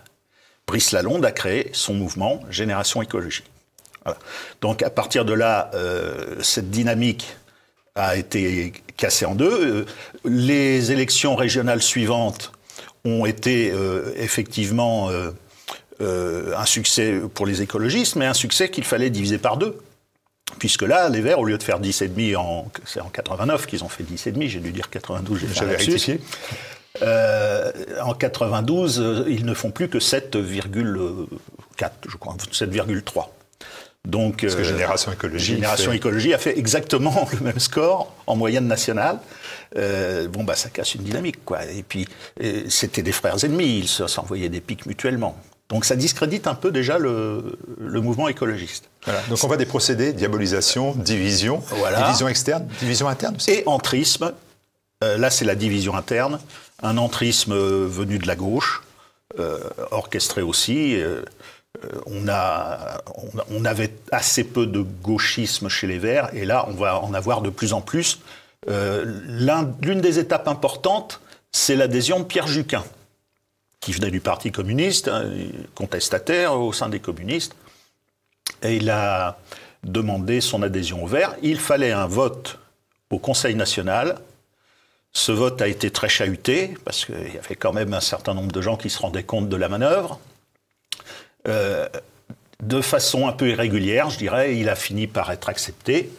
Brice 0.68 0.92
Lalonde 0.92 1.24
a 1.24 1.32
créé 1.32 1.70
son 1.74 1.94
mouvement 1.94 2.42
Génération 2.50 3.02
Écologie. 3.02 3.44
Donc 4.62 4.82
à 4.82 4.90
partir 4.90 5.26
de 5.26 5.34
là, 5.34 5.72
euh, 5.74 6.36
cette 6.42 6.70
dynamique 6.70 7.38
a 7.96 8.18
été 8.18 8.74
cassée 8.98 9.26
en 9.26 9.36
deux. 9.36 9.86
Les 10.26 10.92
élections 10.92 11.36
régionales 11.36 11.82
suivantes 11.82 12.52
ont 13.06 13.26
été 13.26 13.72
euh, 13.72 14.14
effectivement 14.16 15.10
euh, 16.02 16.56
un 16.56 16.66
succès 16.66 17.20
pour 17.34 17.46
les 17.46 17.62
écologistes, 17.62 18.16
mais 18.16 18.26
un 18.26 18.34
succès 18.34 18.70
qu'il 18.70 18.84
fallait 18.84 19.10
diviser 19.10 19.38
par 19.38 19.58
deux. 19.58 19.78
Puisque 20.60 20.84
là, 20.84 21.10
les 21.10 21.22
Verts, 21.22 21.40
au 21.40 21.46
lieu 21.46 21.58
de 21.58 21.64
faire 21.64 21.80
10,5 21.80 22.36
en, 22.36 22.68
c'est 22.86 23.02
en 23.02 23.10
89 23.10 23.66
qu'ils 23.66 23.84
ont 23.84 23.90
fait 23.90 24.04
10,5, 24.04 24.48
j'ai 24.48 24.60
dû 24.60 24.72
dire 24.72 24.90
92, 24.90 25.40
j'ai 25.40 25.48
fait 25.48 25.66
rectifié. 25.66 26.20
Euh, 27.02 27.72
en 28.04 28.14
92, 28.14 29.00
euh, 29.00 29.26
ils 29.28 29.46
ne 29.46 29.54
font 29.54 29.72
plus 29.72 29.90
que 29.90 29.98
7,4, 29.98 31.92
je 32.08 32.18
crois, 32.18 32.36
7,3. 32.52 33.28
Donc, 34.08 34.42
Parce 34.42 34.56
que 34.56 34.62
euh, 34.62 34.64
Génération 34.64 35.12
Écologie. 35.12 35.56
Génération 35.56 35.92
Écologie 35.92 36.34
a 36.34 36.38
fait 36.38 36.58
exactement 36.58 37.28
le 37.34 37.40
même 37.40 37.60
score 37.60 38.14
en 38.28 38.36
moyenne 38.36 38.68
nationale. 38.68 39.20
bon, 39.76 40.44
bah, 40.44 40.56
ça 40.56 40.70
casse 40.70 40.96
une 40.96 41.04
dynamique, 41.04 41.44
quoi. 41.46 41.66
Et 41.66 41.84
puis, 41.84 42.08
c'était 42.70 43.02
des 43.02 43.14
frères 43.14 43.44
ennemis, 43.44 43.80
ils 43.80 43.88
s'envoyaient 43.88 44.50
des 44.50 44.62
pics 44.62 44.86
mutuellement. 44.86 45.38
Donc 45.70 45.86
ça 45.86 45.96
discrédite 45.96 46.46
un 46.46 46.54
peu 46.54 46.72
déjà 46.72 47.00
le, 47.00 47.58
mouvement 47.80 48.28
écologiste. 48.28 48.90
Donc 49.30 49.44
on 49.44 49.48
voit 49.48 49.58
des 49.58 49.66
procédés, 49.66 50.14
diabolisation, 50.14 50.94
division, 50.94 51.64
division 51.98 52.28
externe, 52.28 52.68
division 52.80 53.08
interne 53.08 53.38
aussi. 53.38 53.52
Et 53.52 53.64
entrisme, 53.66 54.34
euh, 55.04 55.18
là 55.18 55.32
c'est 55.32 55.46
la 55.46 55.56
division 55.56 55.96
interne, 55.96 56.40
un 56.84 56.98
entrisme 56.98 57.56
venu 57.56 58.20
de 58.20 58.28
la 58.28 58.36
gauche, 58.36 58.84
euh, 59.40 59.60
orchestré 59.90 60.44
aussi. 60.44 61.02
Euh, 61.84 62.00
on, 62.06 63.66
avait 63.66 63.94
assez 64.12 64.44
peu 64.44 64.66
de 64.66 64.82
gauchisme 64.82 65.70
chez 65.70 65.88
les 65.88 65.98
Verts, 65.98 66.30
et 66.34 66.46
là 66.46 66.66
on 66.68 66.74
va 66.74 67.00
en 67.00 67.14
avoir 67.14 67.42
de 67.42 67.50
plus 67.50 67.74
en 67.74 67.82
plus. 67.82 68.20
L'une 68.68 70.00
des 70.00 70.20
étapes 70.20 70.48
importantes, 70.48 71.20
c'est 71.52 71.76
l'adhésion 71.76 72.20
de 72.20 72.26
Pierre 72.26 72.48
Juquin 72.48 72.84
qui 73.84 73.92
venait 73.92 74.12
du 74.12 74.22
Parti 74.22 74.50
communiste, 74.52 75.10
hein, 75.10 75.30
contestataire 75.76 76.58
au 76.58 76.72
sein 76.72 76.88
des 76.88 77.02
communistes. 77.02 77.54
Et 78.62 78.78
il 78.78 78.90
a 78.90 79.38
demandé 79.84 80.40
son 80.40 80.64
adhésion 80.64 81.04
au 81.04 81.08
Vert. 81.08 81.36
Il 81.42 81.60
fallait 81.60 81.92
un 81.92 82.08
vote 82.08 82.60
au 83.10 83.20
Conseil 83.20 83.56
national. 83.56 84.20
Ce 85.12 85.34
vote 85.34 85.62
a 85.62 85.68
été 85.68 85.92
très 85.92 86.08
chahuté, 86.08 86.76
parce 86.86 87.04
qu'il 87.06 87.34
y 87.34 87.38
avait 87.38 87.58
quand 87.58 87.74
même 87.74 87.94
un 87.94 88.00
certain 88.00 88.34
nombre 88.34 88.54
de 88.54 88.62
gens 88.62 88.78
qui 88.78 88.90
se 88.90 89.00
rendaient 89.00 89.24
compte 89.24 89.50
de 89.50 89.58
la 89.58 89.68
manœuvre. 89.68 90.18
Euh, 91.48 91.88
de 92.62 92.80
façon 92.80 93.28
un 93.28 93.34
peu 93.34 93.50
irrégulière, 93.50 94.10
je 94.10 94.18
dirais, 94.18 94.56
il 94.58 94.70
a 94.70 94.76
fini 94.76 95.08
par 95.08 95.32
être 95.32 95.50
accepté. 95.50 96.12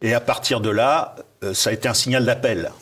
Et 0.00 0.14
à 0.14 0.20
partir 0.20 0.60
de 0.60 0.70
là, 0.70 1.14
euh, 1.44 1.54
ça 1.54 1.70
a 1.70 1.72
été 1.72 1.88
un 1.88 1.94
signal 1.94 2.24
d'appel 2.24 2.72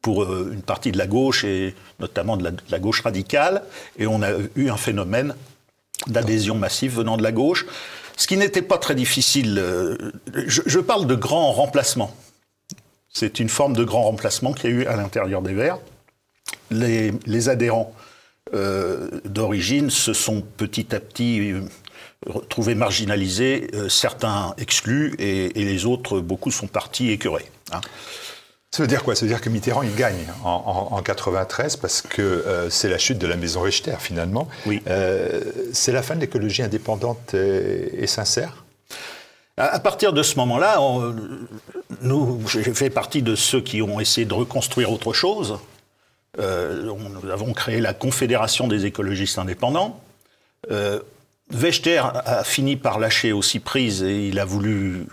pour 0.00 0.24
euh, 0.24 0.50
une 0.52 0.62
partie 0.62 0.90
de 0.90 0.98
la 0.98 1.06
gauche 1.06 1.44
et 1.44 1.76
notamment 2.00 2.36
de 2.36 2.52
la, 2.68 2.78
gauche 2.80 3.02
radicale. 3.02 3.62
Et 3.96 4.08
on 4.08 4.22
a 4.22 4.30
eu 4.56 4.70
un 4.70 4.76
phénomène 4.76 5.36
d'adhésion 6.08 6.56
massive 6.56 6.96
venant 6.96 7.16
de 7.16 7.22
la 7.22 7.30
gauche, 7.30 7.64
ce 8.16 8.26
qui 8.26 8.36
n'était 8.36 8.62
pas 8.62 8.78
très 8.78 8.96
difficile. 8.96 9.62
Je, 10.34 10.78
parle 10.80 11.06
de 11.06 11.14
grand 11.14 11.52
remplacement. 11.52 12.12
C'est 13.08 13.38
une 13.38 13.48
forme 13.48 13.74
de 13.74 13.84
grand 13.84 14.02
remplacement 14.02 14.52
qu'il 14.52 14.70
y 14.70 14.72
a 14.72 14.76
eu 14.76 14.86
à 14.86 14.96
l'intérieur 14.96 15.42
des 15.42 15.54
Verts. 15.54 15.78
Les, 16.70 17.48
adhérents 17.48 17.94
d'origine 19.24 19.90
se 19.90 20.12
sont 20.12 20.42
petit 20.42 20.94
à 20.94 21.00
petit 21.00 21.54
retrouvés 22.26 22.74
marginalisés, 22.74 23.70
certains 23.88 24.54
exclus, 24.58 25.14
et, 25.18 25.48
les 25.54 25.86
autres, 25.86 26.20
beaucoup 26.20 26.50
sont 26.50 26.66
partis 26.66 27.10
écœurés. 27.10 27.50
Hein. 27.72 27.80
Ça 28.74 28.82
veut 28.82 28.86
dire 28.86 29.04
quoi? 29.04 29.14
Ça 29.14 29.26
veut 29.26 29.28
dire 29.28 29.42
que 29.42 29.50
Mitterrand, 29.50 29.82
il 29.82 29.94
gagne 29.94 30.26
en, 30.44 30.88
en, 30.92 31.02
93 31.02 31.76
parce 31.76 32.00
que 32.00 32.22
euh, 32.22 32.70
c'est 32.70 32.88
la 32.88 32.96
chute 32.96 33.18
de 33.18 33.26
la 33.26 33.36
maison 33.36 33.60
Richter, 33.60 33.96
finalement. 34.00 34.48
Oui. 34.64 34.80
Euh, 34.86 35.42
c'est 35.74 35.92
la 35.92 36.02
fin 36.02 36.14
de 36.14 36.20
l'écologie 36.20 36.62
indépendante 36.62 37.34
et, 37.34 38.06
sincère? 38.06 38.64
À 39.58 39.78
partir 39.78 40.14
de 40.14 40.22
ce 40.22 40.36
moment-là, 40.36 40.78
nous, 42.00 42.40
j'ai 42.48 42.62
fait 42.62 42.88
partie 42.88 43.20
de 43.20 43.36
ceux 43.36 43.60
qui 43.60 43.82
ont 43.82 44.00
essayé 44.00 44.26
de 44.26 44.32
reconstruire 44.32 44.90
autre 44.90 45.12
chose. 45.12 45.58
Euh, 46.38 46.84
nous 46.84 47.30
avons 47.30 47.52
créé 47.52 47.80
la 47.80 47.92
Confédération 47.92 48.66
des 48.66 48.86
écologistes 48.86 49.38
indépendants. 49.38 50.00
Euh, 50.70 51.00
Wechter 51.50 52.02
a 52.02 52.44
fini 52.44 52.76
par 52.76 52.98
lâcher 52.98 53.32
aussi 53.32 53.60
prise 53.60 54.02
et 54.02 54.28
il 54.28 54.38
a 54.38 54.44
voulu 54.44 55.06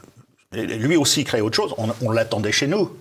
lui 0.54 0.96
aussi 0.96 1.26
créer 1.26 1.42
autre 1.42 1.56
chose. 1.56 1.76
on 1.78 2.12
l'attendait 2.12 2.52
chez 2.52 2.68
nous. 2.68 2.96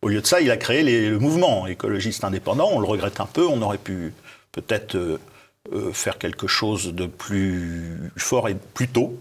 Au 0.00 0.08
lieu 0.08 0.20
de 0.20 0.26
ça, 0.26 0.40
il 0.40 0.50
a 0.50 0.56
créé 0.56 0.82
le 0.82 1.18
mouvement 1.18 1.66
écologiste 1.66 2.24
indépendant. 2.24 2.70
On 2.72 2.80
le 2.80 2.86
regrette 2.86 3.20
un 3.20 3.26
peu. 3.26 3.46
On 3.46 3.60
aurait 3.60 3.78
pu 3.78 4.14
peut-être 4.52 4.96
euh, 4.96 5.18
faire 5.92 6.18
quelque 6.18 6.46
chose 6.46 6.94
de 6.94 7.06
plus 7.06 8.10
fort 8.16 8.48
et 8.48 8.54
plus 8.54 8.88
tôt. 8.88 9.18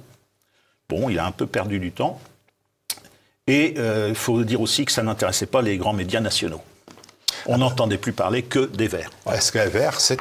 Bon, 0.88 1.10
il 1.10 1.20
a 1.20 1.26
un 1.26 1.32
peu 1.32 1.46
perdu 1.46 1.80
du 1.80 1.92
temps. 1.92 2.22
Et 3.48 3.76
il 4.10 4.16
faut 4.16 4.44
dire 4.44 4.60
aussi 4.60 4.84
que 4.84 4.92
ça 4.92 5.04
n'intéressait 5.04 5.46
pas 5.46 5.62
les 5.62 5.78
grands 5.78 5.94
médias 5.94 6.20
nationaux. 6.20 6.62
On 7.46 7.60
n'entendait 7.60 7.98
plus 7.98 8.14
parler 8.14 8.44
que 8.44 8.66
des 8.66 8.88
Verts. 8.88 9.12
Est-ce 9.32 9.52
que 9.52 9.60
les 9.60 9.70
Verts, 9.70 10.00
c'est 10.00 10.20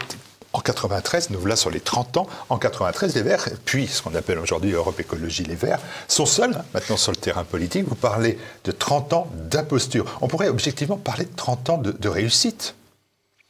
en 0.57 0.61
93, 0.61 1.31
nous 1.31 1.39
voilà 1.39 1.55
sur 1.55 1.69
les 1.69 1.81
30 1.81 2.17
ans, 2.17 2.27
en 2.49 2.57
93, 2.57 3.15
les 3.15 3.21
Verts, 3.21 3.47
puis 3.67 3.87
ce 3.87 4.01
qu'on 4.01 4.15
appelle 4.15 4.39
aujourd'hui 4.39 4.73
Europe 4.73 4.99
Écologie 4.99 5.45
Les 5.45 5.55
Verts, 5.55 5.81
sont 6.09 6.25
seuls 6.25 6.63
maintenant 6.73 6.97
sur 6.97 7.13
le 7.13 7.17
terrain 7.17 7.45
politique. 7.45 7.87
Vous 7.87 7.95
parlez 7.95 8.39
de 8.65 8.73
30 8.73 9.13
ans 9.13 9.29
d'imposture. 9.35 10.07
On 10.23 10.29
pourrait 10.29 10.49
objectivement 10.49 10.97
parler 10.97 11.27
de 11.27 11.37
30 11.37 11.71
ans 11.71 11.79
de, 11.79 12.09
réussite. 12.09 12.75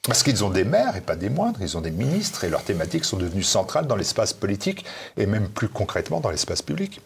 Parce 0.03 0.25
qu'ils 0.25 0.43
ont 0.43 0.51
des 0.51 0.65
maires, 0.65 0.97
et 0.97 1.01
pas 1.01 1.15
des 1.15 1.31
moindres, 1.31 1.61
ils 1.63 1.77
ont 1.77 1.81
des 1.81 1.93
ministres, 1.93 2.43
et 2.43 2.49
leurs 2.49 2.65
thématiques 2.65 3.05
sont 3.05 3.17
devenues 3.17 3.45
centrales 3.45 3.87
dans 3.87 3.97
l'espace 3.97 4.33
politique, 4.33 4.85
et 5.17 5.27
même 5.27 5.49
plus 5.49 5.69
concrètement 5.69 6.19
dans 6.19 6.31
l'espace 6.31 6.63
public. 6.63 7.01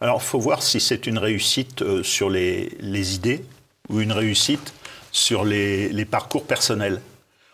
Alors, 0.00 0.20
il 0.22 0.26
faut 0.26 0.40
voir 0.40 0.62
si 0.62 0.80
c'est 0.80 1.08
une 1.08 1.18
réussite 1.18 1.82
euh, 1.82 2.04
sur 2.04 2.30
les, 2.30 3.14
idées, 3.14 3.44
ou 3.88 4.00
une 4.00 4.12
réussite 4.12 4.72
sur 5.12 5.44
les 5.44 6.04
parcours 6.04 6.44
personnels. 6.44 7.00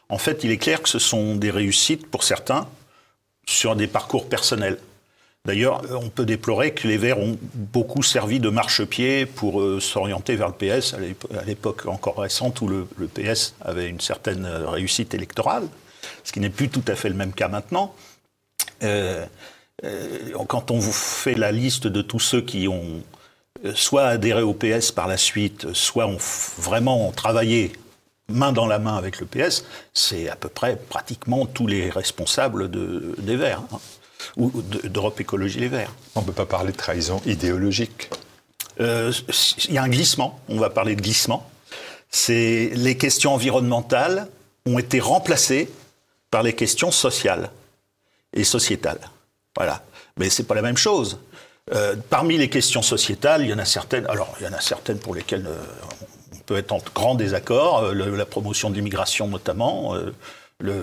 En 0.08 0.18
fait, 0.18 0.44
il 0.44 0.50
est 0.50 0.58
clair 0.58 0.82
que 0.82 0.88
ce 0.88 0.98
sont 0.98 1.34
des 1.34 1.50
réussites 1.50 2.06
pour 2.06 2.22
certains 2.22 2.68
sur 3.46 3.76
des 3.76 3.86
parcours 3.86 4.28
personnels. 4.28 4.78
D'ailleurs, 5.44 5.82
on 5.92 6.08
peut 6.08 6.26
déplorer 6.26 6.74
que 6.74 6.88
les 6.88 6.96
Verts 6.96 7.20
ont 7.20 7.38
beaucoup 7.54 8.02
servi 8.02 8.40
de 8.40 8.48
marchepied 8.48 9.26
pour 9.26 9.60
euh, 9.60 9.78
s'orienter 9.78 10.34
vers 10.34 10.48
le 10.48 10.54
PS 10.54 10.94
à 10.94 11.44
l'époque 11.44 11.86
encore 11.86 12.18
récente 12.18 12.60
où 12.60 12.68
le, 12.68 12.86
PS 13.06 13.54
avait 13.60 13.88
une 13.88 14.00
certaine 14.00 14.44
euh, 14.44 14.68
réussite 14.68 15.14
électorale, 15.14 15.68
ce 16.24 16.32
qui 16.32 16.40
n'est 16.40 16.50
plus 16.50 16.68
tout 16.68 16.82
à 16.88 16.96
fait 16.96 17.08
le 17.08 17.14
même 17.14 17.32
cas 17.32 17.46
maintenant. 17.46 17.94
Euh, 18.82 19.24
quand 20.48 20.72
on 20.72 20.78
vous 20.78 20.92
fait 20.92 21.34
la 21.34 21.52
liste 21.52 21.86
de 21.86 22.02
tous 22.02 22.18
ceux 22.18 22.40
qui 22.40 22.66
ont 22.66 23.02
soit 23.74 24.06
adhéré 24.06 24.42
au 24.42 24.54
PS 24.54 24.92
par 24.92 25.06
la 25.06 25.16
suite, 25.16 25.72
soit 25.72 26.06
ont 26.06 26.18
vraiment 26.58 27.12
travaillé 27.12 27.72
main 28.28 28.52
dans 28.52 28.66
la 28.66 28.78
main 28.78 28.96
avec 28.96 29.20
le 29.20 29.26
PS, 29.26 29.64
c'est 29.94 30.28
à 30.28 30.36
peu 30.36 30.48
près 30.48 30.76
pratiquement 30.76 31.46
tous 31.46 31.66
les 31.66 31.90
responsables 31.90 32.70
de, 32.70 33.14
des 33.18 33.36
Verts, 33.36 33.62
hein, 33.72 33.78
ou 34.36 34.50
d'Europe 34.62 35.20
Écologie 35.20 35.60
Les 35.60 35.68
Verts. 35.68 35.92
On 36.14 36.22
ne 36.22 36.26
peut 36.26 36.32
pas 36.32 36.46
parler 36.46 36.72
de 36.72 36.76
trahison 36.76 37.20
idéologique. 37.26 38.10
Euh, 38.80 39.12
il 39.68 39.74
y 39.74 39.78
a 39.78 39.82
un 39.82 39.88
glissement, 39.88 40.40
on 40.48 40.58
va 40.58 40.70
parler 40.70 40.96
de 40.96 41.02
glissement. 41.02 41.48
C'est 42.10 42.70
les 42.74 42.96
questions 42.96 43.34
environnementales 43.34 44.28
ont 44.66 44.78
été 44.78 45.00
remplacées 45.00 45.70
par 46.30 46.42
les 46.42 46.54
questions 46.54 46.90
sociales 46.90 47.50
et 48.32 48.44
sociétales. 48.44 49.10
Voilà. 49.54 49.84
Mais 50.18 50.30
c'est 50.30 50.44
pas 50.44 50.54
la 50.54 50.62
même 50.62 50.76
chose. 50.76 51.18
Euh, 51.74 51.96
parmi 52.10 52.38
les 52.38 52.48
questions 52.48 52.82
sociétales, 52.82 53.42
il 53.42 53.50
y 53.50 53.54
en 53.54 53.58
a 53.58 53.64
certaines. 53.64 54.06
Alors, 54.06 54.36
il 54.40 54.44
y 54.44 54.48
en 54.48 54.52
a 54.52 54.60
certaines 54.60 54.98
pour 54.98 55.16
lesquelles 55.16 55.48
euh, 55.48 55.56
peut 56.46 56.56
être 56.56 56.70
en 56.72 56.78
grand 56.94 57.16
désaccord, 57.16 57.80
euh, 57.80 58.16
la 58.16 58.26
promotion 58.26 58.70
de 58.70 58.76
l'immigration 58.76 59.26
notamment, 59.26 59.96
la 60.60 60.74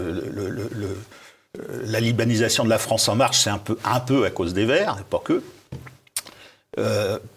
libanisation 2.00 2.66
de 2.66 2.70
la 2.70 2.80
France 2.80 3.08
en 3.08 3.16
marche, 3.16 3.40
c'est 3.40 3.50
un 3.50 3.60
peu, 3.60 3.78
à 4.26 4.30
cause 4.30 4.54
des 4.54 4.66
Verts, 4.66 4.98
pas 5.10 5.24
que. 5.24 5.42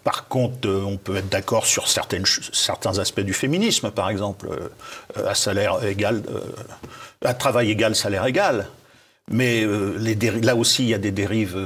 par 0.03 0.27
contre, 0.27 0.69
on 0.69 0.97
peut 0.97 1.15
être 1.15 1.29
d'accord 1.29 1.65
sur 1.65 1.87
certains 1.87 2.99
aspects 2.99 3.21
du 3.21 3.33
féminisme, 3.33 3.91
par 3.91 4.09
exemple, 4.09 4.49
à 5.15 5.35
salaire 5.35 5.85
égal, 5.85 6.21
à 7.23 7.33
travail 7.33 7.71
égal, 7.71 7.95
salaire 7.95 8.25
égal. 8.25 8.67
Mais 9.31 9.65
là 10.41 10.55
aussi, 10.55 10.83
il 10.83 10.89
y 10.89 10.93
a 10.93 10.99
des 10.99 11.11
dérives 11.11 11.57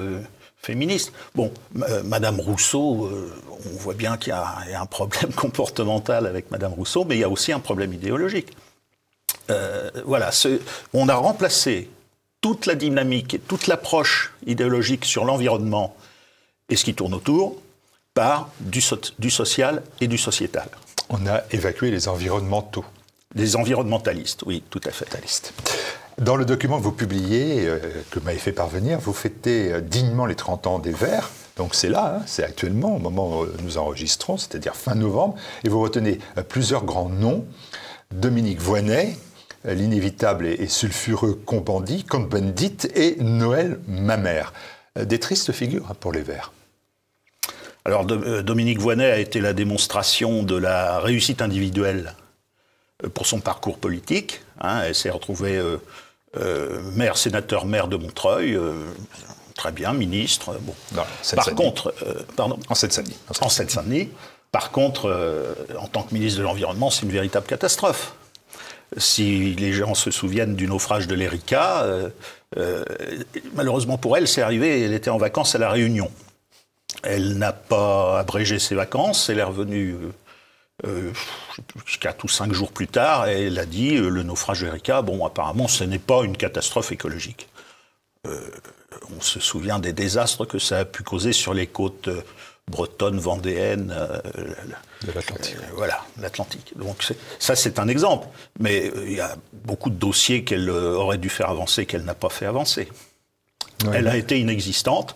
féministe. 0.61 1.11
Bon, 1.35 1.51
euh, 1.89 2.03
Madame 2.03 2.39
Rousseau, 2.39 3.05
euh, 3.05 3.33
on 3.65 3.77
voit 3.77 3.93
bien 3.93 4.17
qu'il 4.17 4.29
y, 4.29 4.33
a 4.33 4.81
un 4.81 4.85
problème 4.85 5.33
comportemental 5.35 6.27
avec 6.27 6.51
Madame 6.51 6.73
Rousseau, 6.73 7.03
mais 7.03 7.15
il 7.15 7.19
y 7.19 7.23
a 7.23 7.29
aussi 7.29 7.51
un 7.51 7.59
problème 7.59 7.93
idéologique. 7.93 8.55
Euh, 9.49 9.89
voilà, 10.05 10.29
on 10.93 11.09
a 11.09 11.15
remplacé 11.15 11.89
toute 12.41 12.65
la 12.65 12.75
dynamique 12.75 13.33
et 13.33 13.39
toute 13.39 13.67
l'approche 13.67 14.33
idéologique 14.45 15.05
sur 15.05 15.25
l'environnement 15.25 15.95
et 16.69 16.75
ce 16.75 16.85
qui 16.85 16.93
tourne 16.93 17.13
autour 17.13 17.57
par 18.13 18.49
du, 18.59 18.81
du 19.19 19.29
social 19.29 19.83
et 19.99 20.07
du 20.07 20.17
sociétal. 20.17 20.69
On 21.09 21.25
a 21.27 21.41
évacué 21.51 21.91
les 21.91 22.07
environnementaux. 22.07 22.85
Les 23.35 23.55
environnementalistes, 23.55 24.43
oui, 24.45 24.63
tout 24.69 24.81
à 24.83 24.91
fait. 24.91 25.05
Dans 26.17 26.35
le 26.35 26.45
document 26.45 26.77
que 26.77 26.83
vous 26.83 26.91
publiez, 26.91 27.65
euh, 27.65 27.79
que 28.11 28.19
m'avez 28.19 28.37
fait 28.37 28.51
parvenir, 28.51 28.99
vous 28.99 29.13
fêtez 29.13 29.71
euh, 29.71 29.81
dignement 29.81 30.25
les 30.25 30.35
30 30.35 30.67
ans 30.67 30.79
des 30.79 30.91
Verts. 30.91 31.29
Donc 31.55 31.73
c'est 31.73 31.89
là, 31.89 32.17
hein, 32.17 32.23
c'est 32.27 32.43
actuellement, 32.43 32.95
au 32.95 32.99
moment 32.99 33.39
où 33.39 33.47
nous 33.63 33.77
enregistrons, 33.77 34.37
c'est-à-dire 34.37 34.75
fin 34.75 34.95
novembre, 34.95 35.35
et 35.63 35.69
vous 35.69 35.79
retenez 35.79 36.19
euh, 36.37 36.43
plusieurs 36.43 36.83
grands 36.83 37.09
noms. 37.09 37.45
Dominique 38.11 38.59
Voynet, 38.59 39.17
l'inévitable 39.63 40.47
et 40.47 40.67
sulfureux 40.67 41.41
Combandit, 41.45 42.03
Cohn-Bendit 42.03 42.89
et 42.93 43.15
Noël 43.21 43.79
Mamère. 43.87 44.51
Des 44.99 45.19
tristes 45.19 45.53
figures 45.53 45.85
hein, 45.89 45.95
pour 45.97 46.11
les 46.11 46.21
Verts. 46.21 46.51
Alors 47.85 48.05
Dominique 48.05 48.79
Voynet 48.79 49.09
a 49.09 49.17
été 49.17 49.39
la 49.39 49.53
démonstration 49.53 50.43
de 50.43 50.55
la 50.55 50.99
réussite 50.99 51.41
individuelle 51.41 52.13
pour 53.09 53.25
son 53.25 53.39
parcours 53.39 53.77
politique. 53.77 54.41
Hein, 54.59 54.81
elle 54.85 54.95
s'est 54.95 55.09
retrouvée 55.09 55.57
euh, 55.57 55.77
euh, 56.37 56.81
maire, 56.95 57.17
sénateur, 57.17 57.65
maire 57.65 57.87
de 57.87 57.97
Montreuil. 57.97 58.55
Euh, 58.55 58.85
très 59.55 59.71
bien, 59.71 59.93
ministre. 59.93 60.57
Bon. 60.61 60.73
Par 61.35 61.55
contre, 61.55 61.93
pardon. 62.35 62.59
En 62.69 62.75
Seine-Saint-Denis. 62.75 63.17
En 63.41 63.49
Seine-Saint-Denis. 63.49 64.09
Par 64.51 64.71
contre, 64.71 65.09
en 65.79 65.87
tant 65.87 66.03
que 66.03 66.13
ministre 66.13 66.39
de 66.39 66.43
l'Environnement, 66.43 66.89
c'est 66.89 67.03
une 67.03 67.11
véritable 67.11 67.45
catastrophe. 67.45 68.15
Si 68.97 69.55
les 69.55 69.71
gens 69.71 69.95
se 69.95 70.11
souviennent 70.11 70.55
du 70.55 70.67
naufrage 70.67 71.07
de 71.07 71.15
l'Erika, 71.15 71.85
malheureusement 73.55 73.97
pour 73.97 74.17
elle, 74.17 74.27
c'est 74.27 74.41
arrivé, 74.41 74.81
elle 74.81 74.93
était 74.93 75.09
en 75.09 75.17
vacances 75.17 75.55
à 75.55 75.57
La 75.57 75.69
Réunion. 75.69 76.11
Elle 77.03 77.37
n'a 77.37 77.53
pas 77.53 78.19
abrégé 78.19 78.59
ses 78.59 78.75
vacances, 78.75 79.29
elle 79.29 79.39
est 79.39 79.43
revenue 79.43 79.95
euh, 80.85 81.11
quatre 81.99 82.23
ou 82.23 82.27
cinq 82.27 82.53
jours 82.53 82.71
plus 82.71 82.87
tard, 82.87 83.27
elle 83.27 83.59
a 83.59 83.65
dit 83.65 83.97
euh, 83.97 84.09
le 84.09 84.23
naufrage 84.23 84.61
d'Erika, 84.61 85.01
bon, 85.01 85.25
apparemment, 85.25 85.67
ce 85.67 85.83
n'est 85.83 85.99
pas 85.99 86.23
une 86.23 86.35
catastrophe 86.35 86.91
écologique. 86.91 87.47
Euh, 88.27 88.39
on 89.15 89.21
se 89.21 89.39
souvient 89.39 89.79
des 89.79 89.93
désastres 89.93 90.45
que 90.45 90.59
ça 90.59 90.79
a 90.79 90.85
pu 90.85 91.03
causer 91.03 91.33
sur 91.33 91.53
les 91.53 91.67
côtes 91.67 92.09
bretonnes, 92.67 93.19
vendéennes. 93.19 93.95
de 95.05 95.11
l'Atlantique. 95.11 95.57
voilà, 95.75 96.03
l'Atlantique. 96.19 96.73
Donc 96.75 97.13
ça, 97.39 97.55
c'est 97.55 97.79
un 97.79 97.87
exemple. 97.87 98.27
Mais 98.59 98.91
il 99.05 99.13
y 99.13 99.19
a 99.19 99.35
beaucoup 99.53 99.89
de 99.89 99.95
dossiers 99.95 100.43
qu'elle 100.43 100.69
aurait 100.69 101.17
dû 101.17 101.29
faire 101.29 101.49
avancer 101.49 101.85
qu'elle 101.85 102.03
n'a 102.03 102.15
pas 102.15 102.29
fait 102.29 102.45
avancer. 102.45 102.87
elle 103.93 104.07
a 104.07 104.17
été 104.17 104.39
inexistante 104.39 105.15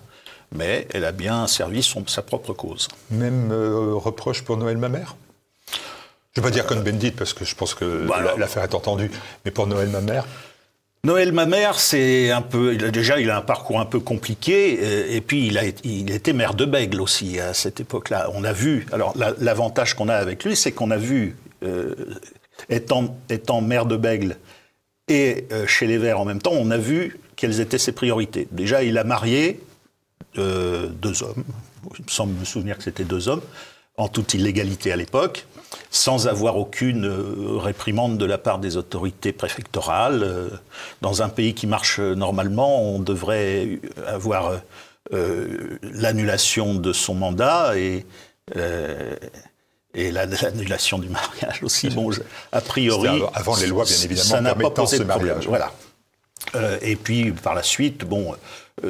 mais 0.52 0.88
elle 0.94 1.04
a 1.04 1.12
bien 1.12 1.48
servi 1.48 1.84
son, 1.84 2.06
sa 2.08 2.22
propre 2.22 2.54
cause. 2.54 2.88
Même 3.10 3.52
reproche 3.52 4.44
pour 4.44 4.58
Noël 4.58 4.78
Mamère? 4.78 5.16
Je 6.36 6.42
ne 6.42 6.46
vais 6.46 6.51
pas 6.51 6.54
dire 6.54 6.65
Cohn-Bendit 6.65 7.12
parce 7.12 7.34
que 7.34 7.46
je 7.46 7.56
pense 7.56 7.74
que 7.74 8.06
bah, 8.08 8.36
l'affaire 8.38 8.63
est 8.63 8.75
entendue, 8.75 9.10
mais 9.46 9.51
pour 9.51 9.68
Noël 9.68 9.88
Mamère 9.89 10.25
Noël 11.06 11.32
Mamère, 11.32 11.80
c'est 11.80 12.32
un 12.32 12.42
peu. 12.42 12.75
Déjà, 12.75 13.20
il 13.20 13.30
a 13.30 13.38
un 13.38 13.42
parcours 13.42 13.80
un 13.80 13.86
peu 13.86 14.00
compliqué, 14.00 15.15
et, 15.15 15.22
puis 15.22 15.48
il, 15.48 15.58
a, 15.60 15.62
il 15.84 16.10
était 16.10 16.34
maire 16.34 16.56
de 16.56 16.65
Bègle 16.65 17.00
aussi 17.00 17.39
à 17.39 17.54
cette 17.54 17.80
époque-là. 17.80 18.32
On 18.34 18.44
a 18.44 18.54
vu. 18.54 18.88
Alors, 18.92 19.13
l'avantage 19.39 19.94
qu'on 19.94 20.10
a 20.10 20.15
avec 20.15 20.44
lui, 20.44 20.56
c'est 20.56 20.72
qu'on 20.72 20.89
a 20.89 20.98
vu, 20.98 21.38
euh, 21.63 21.94
étant, 22.70 23.15
étant 23.30 23.62
maire 23.62 23.86
de 23.86 23.98
Bègle 23.98 24.36
et 25.08 25.46
euh, 25.51 25.68
chez 25.68 25.86
les 25.86 26.00
Verts 26.00 26.20
en 26.20 26.25
même 26.25 26.42
temps, 26.42 26.54
on 26.54 26.72
a 26.72 26.77
vu 26.77 27.20
quelles 27.36 27.60
étaient 27.60 27.77
ses 27.77 27.92
priorités. 27.92 28.48
Déjà, 28.51 28.82
il 28.82 28.98
a 28.98 29.04
marié 29.04 29.60
euh, 30.39 30.88
deux 30.88 31.22
hommes. 31.22 31.44
Il 32.00 32.06
me 32.06 32.10
semble 32.10 32.34
me 32.34 32.46
souvenir 32.46 32.77
que 32.77 32.84
c'était 32.84 33.04
deux 33.04 33.30
hommes, 33.30 33.44
en 33.96 34.08
toute 34.08 34.34
illégalité 34.34 34.92
à 34.92 34.96
l'époque 34.96 35.46
sans 35.90 36.27
avoir 36.27 36.57
aucune 36.57 37.05
euh, 37.05 37.57
réprimande 37.57 38.18
de 38.18 38.25
la 38.25 38.38
part 38.38 38.59
des 38.59 38.77
autorités 38.77 39.31
préfectorales. 39.31 40.24
Euh, 40.24 40.50
dans 41.01 41.22
un 41.22 41.29
pays 41.29 41.53
qui 41.53 41.68
marche 41.68 42.00
normalement, 42.00 42.81
on 42.81 43.00
devrait 43.00 43.79
avoir 44.05 44.59
euh, 45.14 45.77
l'annulation 45.81 46.75
de 46.75 46.94
son 46.94 47.16
mandat 47.16 47.77
et, 47.77 48.05
et 49.94 50.11
l'annulation 50.11 51.00
du 51.00 51.09
mariage 51.09 51.64
aussi. 51.64 51.90
Bon, 51.90 52.11
a 52.51 52.61
priori, 52.61 53.22
avant 53.33 53.55
les 53.55 53.68
lois, 53.68 53.85
bien 53.85 53.96
évidemment, 53.96 54.29
ça 54.29 54.42
n'a 54.42 54.55
pas 54.55 54.70
posé 54.70 55.00
de 55.00 55.03
problème. 55.03 55.40
Voilà. 55.48 55.72
et 56.81 56.96
puis, 56.96 57.31
par 57.31 57.55
la 57.55 57.64
suite, 57.64 58.05
bon, 58.05 58.35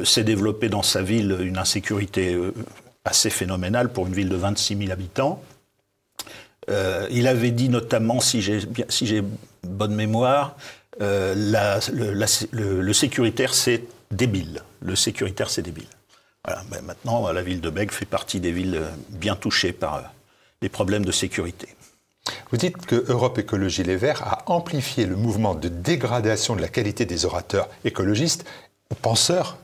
s'est 0.04 0.24
développé 0.24 0.68
dans 0.68 0.82
sa 0.82 1.02
ville 1.02 1.36
une 1.40 1.58
insécurité 1.58 2.36
assez 3.04 3.30
phénoménale 3.30 3.90
pour 3.92 4.06
une 4.06 4.12
ville 4.12 4.28
de 4.28 4.36
26 4.36 4.76
000 4.76 4.90
habitants. 4.90 5.40
Euh, 6.68 7.06
il 7.10 7.28
avait 7.28 7.50
dit 7.50 7.68
notamment, 7.68 8.20
si 8.20 8.42
j'ai 8.42 9.22
bonne 9.62 9.94
mémoire, 9.94 10.56
euh, 11.00 11.34
le, 12.52 12.92
sécuritaire 12.92 13.54
c'est 13.54 13.84
débile. 14.10 14.62
Le 14.80 14.96
sécuritaire 14.96 15.50
c'est 15.50 15.62
débile. 15.62 15.86
Voilà. 16.44 16.62
Maintenant, 16.82 17.30
la 17.32 17.42
ville 17.42 17.60
de 17.60 17.70
Bègue 17.70 17.90
fait 17.90 18.06
partie 18.06 18.40
des 18.40 18.52
villes 18.52 18.80
bien 19.10 19.36
touchées 19.36 19.72
par 19.72 19.96
euh, 19.96 20.00
les 20.62 20.68
problèmes 20.68 21.04
de 21.04 21.12
sécurité. 21.12 21.68
Vous 22.50 22.56
dites 22.56 22.86
que 22.86 23.04
Europe 23.08 23.38
Écologie 23.38 23.84
Les 23.84 23.96
Verts 23.96 24.22
a 24.22 24.50
amplifié 24.50 25.06
le 25.06 25.16
mouvement 25.16 25.54
de 25.54 25.68
dégradation 25.68 26.56
de 26.56 26.60
la 26.60 26.68
qualité 26.68 27.04
des 27.04 27.24
orateurs 27.24 27.68
écologistes 27.84 28.44
ou 28.90 28.94
penseurs, 28.96 29.58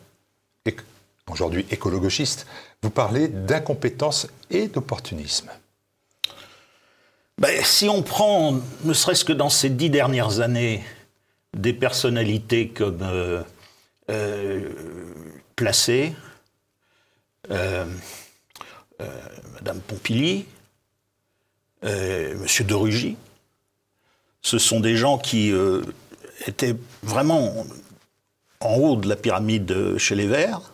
aujourd'hui 1.31 1.67
écologistes. 1.71 2.47
Vous 2.83 2.91
parlez 2.91 3.29
d'incompétence 3.29 4.27
et 4.51 4.69
d'opportunisme. 4.69 5.51
Ben, 7.43 7.65
si 7.65 7.89
on 7.89 8.03
prend, 8.03 8.61
ne 8.85 8.93
serait-ce 8.93 9.25
que 9.25 9.33
dans 9.33 9.49
ces 9.49 9.69
dix 9.69 9.91
dernières 9.91 10.39
années, 10.39 10.85
des 11.57 11.73
personnalités 11.73 12.69
comme 12.69 13.01
euh, 13.03 13.43
euh, 14.11 14.69
Placé, 15.57 16.15
euh, 17.51 17.85
Madame 19.55 19.81
Pompili, 19.81 20.47
Monsieur 21.83 22.63
de 22.63 22.75
Rugy, 22.75 23.17
ce 24.41 24.59
sont 24.59 24.79
des 24.79 24.97
gens 24.97 25.19
qui 25.19 25.53
étaient 26.47 26.77
vraiment 27.03 27.67
en 28.61 28.75
haut 28.77 28.95
de 28.95 29.09
la 29.09 29.17
pyramide 29.17 29.99
chez 29.99 30.15
les 30.15 30.29
Verts. 30.29 30.72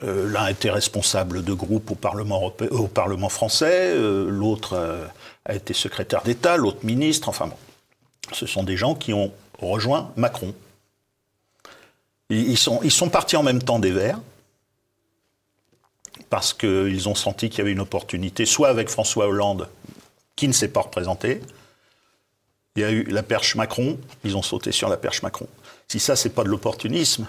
L'un 0.00 0.46
était 0.46 0.70
responsable 0.70 1.42
de 1.42 1.52
groupe 1.52 1.90
au 1.90 1.94
Parlement, 1.96 2.52
Parlement 2.94 3.28
français, 3.28 3.96
l'autre 3.96 5.10
a 5.44 5.54
été 5.54 5.74
secrétaire 5.74 6.22
d'État, 6.22 6.56
l'autre 6.56 6.84
ministre, 6.84 7.28
enfin 7.28 7.48
bon. 7.48 7.56
Ce 8.32 8.46
sont 8.46 8.62
des 8.62 8.76
gens 8.76 8.94
qui 8.94 9.12
ont 9.12 9.32
rejoint 9.58 10.12
Macron. 10.16 10.54
Ils 12.30 12.58
sont, 12.58 12.80
ils 12.84 12.92
sont 12.92 13.08
partis 13.08 13.36
en 13.36 13.42
même 13.42 13.62
temps 13.62 13.78
des 13.78 13.90
Verts, 13.90 14.20
parce 16.30 16.52
qu'ils 16.52 17.08
ont 17.08 17.14
senti 17.14 17.48
qu'il 17.48 17.58
y 17.58 17.62
avait 17.62 17.72
une 17.72 17.80
opportunité, 17.80 18.46
soit 18.46 18.68
avec 18.68 18.90
François 18.90 19.26
Hollande, 19.26 19.68
qui 20.36 20.46
ne 20.46 20.52
s'est 20.52 20.68
pas 20.68 20.82
représenté. 20.82 21.40
Il 22.76 22.82
y 22.82 22.84
a 22.84 22.90
eu 22.90 23.02
la 23.04 23.22
perche 23.22 23.56
Macron, 23.56 23.98
ils 24.24 24.36
ont 24.36 24.42
sauté 24.42 24.70
sur 24.70 24.88
la 24.88 24.96
perche 24.96 25.22
Macron. 25.22 25.48
Si 25.88 25.98
ça, 25.98 26.14
c'est 26.14 26.28
pas 26.28 26.44
de 26.44 26.48
l'opportunisme, 26.48 27.26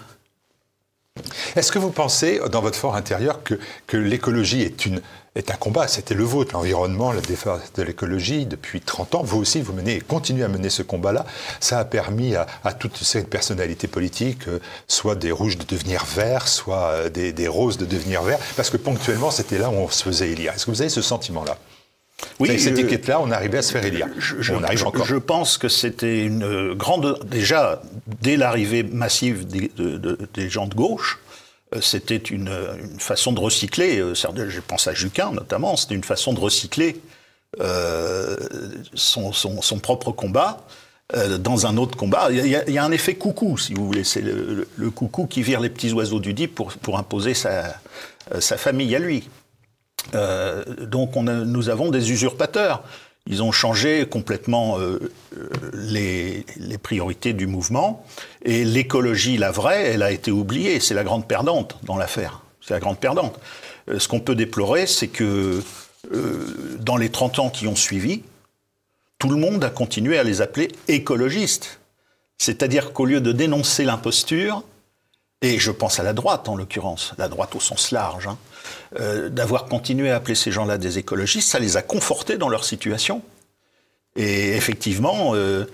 est-ce 1.56 1.72
que 1.72 1.80
vous 1.80 1.92
pensez, 1.92 2.40
dans 2.52 2.62
votre 2.62 2.78
fort 2.78 2.96
intérieur, 2.96 3.44
que, 3.44 3.60
que 3.88 3.98
l'écologie 3.98 4.62
est, 4.62 4.90
est 5.36 5.52
un 5.52 5.56
combat? 5.56 5.88
C'était 5.88 6.16
le 6.16 6.24
vôtre, 6.24 6.54
l'environnement, 6.54 7.12
la 7.12 7.22
défense 7.22 7.62
de 7.76 7.84
l'écologie, 7.84 8.46
depuis 8.46 8.82
30 8.82 9.16
ans. 9.16 9.24
Vous 9.24 9.40
aussi, 9.40 9.62
vous 9.62 9.74
menez 9.74 9.96
et 9.98 10.02
continuez 10.02 10.44
à 10.44 10.48
mener 10.48 10.70
ce 10.70 10.84
combat-là. 10.84 11.26
Ça 11.60 11.80
a 11.80 11.86
permis 11.86 12.36
à, 12.36 12.46
toutes 12.74 12.98
ces 12.98 13.24
personnalités 13.24 13.88
politiques, 13.88 14.48
euh, 14.48 14.60
soit 14.88 15.16
des 15.16 15.32
rouges 15.32 15.58
de 15.58 15.66
devenir 15.66 16.06
verts, 16.06 16.48
soit 16.48 16.92
euh, 16.92 17.10
des, 17.10 17.48
roses 17.48 17.78
de 17.78 17.86
devenir 17.86 18.22
verts, 18.24 18.40
parce 18.56 18.70
que 18.70 18.78
ponctuellement, 18.78 19.32
c'était 19.32 19.58
là 19.58 19.70
où 19.70 19.74
on 19.74 19.90
se 19.90 20.04
faisait 20.04 20.30
élire. 20.30 20.54
Est-ce 20.54 20.66
que 20.66 20.72
vous 20.72 20.82
avez 20.82 20.90
ce 20.90 21.02
sentiment-là? 21.02 21.58
Oui, 22.40 22.50
avec 22.50 22.62
cette 22.62 22.78
euh, 22.78 22.82
étiquette-là, 22.82 23.20
on 23.22 23.32
arrivait 23.32 23.58
à 23.58 23.62
se 23.62 23.72
faire 23.72 23.86
élire. 23.86 24.08
Je, 24.18 24.54
on 24.54 24.64
arrive 24.64 24.86
encore. 24.86 25.06
Je 25.06 25.18
pense 25.18 25.58
que 25.58 25.68
c'était 25.68 26.24
une 26.24 26.74
grande. 26.74 27.20
Déjà, 27.26 27.82
dès 28.22 28.38
l'arrivée 28.38 28.84
massive 28.84 29.46
des, 29.48 29.72
des, 30.34 30.50
gens 30.50 30.68
de 30.68 30.76
gauche, 30.76 31.20
euh, 31.76 31.82
c'était 31.82 32.18
une, 32.18 32.50
une, 32.82 33.00
façon 33.00 33.34
de 33.34 33.40
recycler. 33.40 34.00
Euh, 34.00 34.14
je 34.14 34.60
pense 34.62 34.88
à 34.88 34.94
Juquin 34.94 35.32
notamment. 35.32 35.76
C'était 35.76 35.96
une 35.96 36.04
façon 36.04 36.34
de 36.34 36.40
recycler 36.40 37.02
euh, 37.60 38.38
son, 38.94 39.34
son, 39.34 39.62
son, 39.62 39.80
propre 39.80 40.12
combat 40.12 40.66
euh, 41.16 41.38
dans 41.38 41.66
un 41.66 41.76
autre 41.78 41.98
combat. 41.98 42.28
Il 42.32 42.38
y, 42.38 42.56
a, 42.56 42.64
il 42.68 42.74
y, 42.74 42.78
a, 42.78 42.84
un 42.84 42.92
effet 42.92 43.16
coucou, 43.16 43.58
si 43.58 43.74
vous 43.74 43.86
voulez. 43.86 44.04
C'est 44.06 44.22
le, 44.22 44.68
le, 44.76 44.90
coucou 44.92 45.26
qui 45.26 45.42
vire 45.42 45.60
les 45.60 45.70
petits 45.70 45.92
oiseaux 45.92 46.20
du 46.20 46.34
dit 46.34 46.48
pour, 46.48 46.72
pour 46.74 46.98
imposer 46.98 47.34
sa, 47.34 47.76
sa 48.40 48.58
famille 48.58 48.96
à 48.96 49.00
lui. 49.00 49.28
Euh, 50.16 50.64
donc 50.86 51.16
nous 51.16 51.70
avons 51.70 51.90
des 51.90 52.12
usurpateurs. 52.12 52.84
Ils 53.28 53.44
ont 53.44 53.52
changé 53.52 54.08
complètement 54.08 54.78
les, 55.74 56.46
les, 56.58 56.78
priorités 56.80 57.34
du 57.34 57.46
mouvement. 57.46 58.04
Et 58.44 58.66
l'écologie, 58.66 59.38
la 59.38 59.52
vraie, 59.52 59.84
elle 59.84 60.02
a 60.02 60.12
été 60.12 60.32
oubliée. 60.32 60.80
C'est 60.80 60.96
la 60.96 61.04
grande 61.04 61.28
perdante 61.28 61.78
dans 61.84 61.98
l'affaire. 61.98 62.42
C'est 62.60 62.74
la 62.74 62.80
grande 62.80 62.98
perdante. 62.98 63.40
ce 63.96 64.08
qu'on 64.08 64.20
peut 64.20 64.34
déplorer, 64.34 64.88
c'est 64.88 65.10
que 65.10 65.62
dans 66.80 66.98
les 66.98 67.10
30 67.10 67.40
ans 67.40 67.50
qui 67.52 67.68
ont 67.68 67.76
suivi, 67.76 68.24
tout 69.20 69.30
le 69.30 69.36
monde 69.36 69.64
a 69.64 69.70
continué 69.70 70.18
à 70.18 70.24
les 70.24 70.42
appeler 70.42 70.70
écologistes. 70.88 71.80
C'est-à-dire 72.38 72.94
qu'au 72.94 73.06
lieu 73.06 73.20
de 73.20 73.34
dénoncer 73.34 73.84
l'imposture, 73.84 74.64
et 75.42 75.60
je 75.60 75.72
pense 75.72 76.00
à 76.00 76.04
la 76.04 76.14
droite 76.14 76.48
en 76.48 76.56
l'occurrence, 76.56 77.14
la 77.18 77.28
droite 77.28 77.54
au 77.54 77.60
sens 77.60 77.92
large, 77.92 78.28
hein, 78.28 78.38
euh, 79.00 79.30
d'avoir 79.30 79.66
continué 79.66 80.10
à 80.10 80.16
appeler 80.16 80.36
ces 80.36 80.52
gens-là 80.52 80.78
des 80.78 80.98
écologistes, 80.98 81.50
ça 81.50 81.60
les 81.60 81.78
a 81.78 81.82
confortés 81.82 82.38
dans 82.38 82.50
leur 82.50 82.66
situation. 82.66 83.22
Et 84.16 84.56
effectivement, 84.56 85.36
euh, 85.36 85.66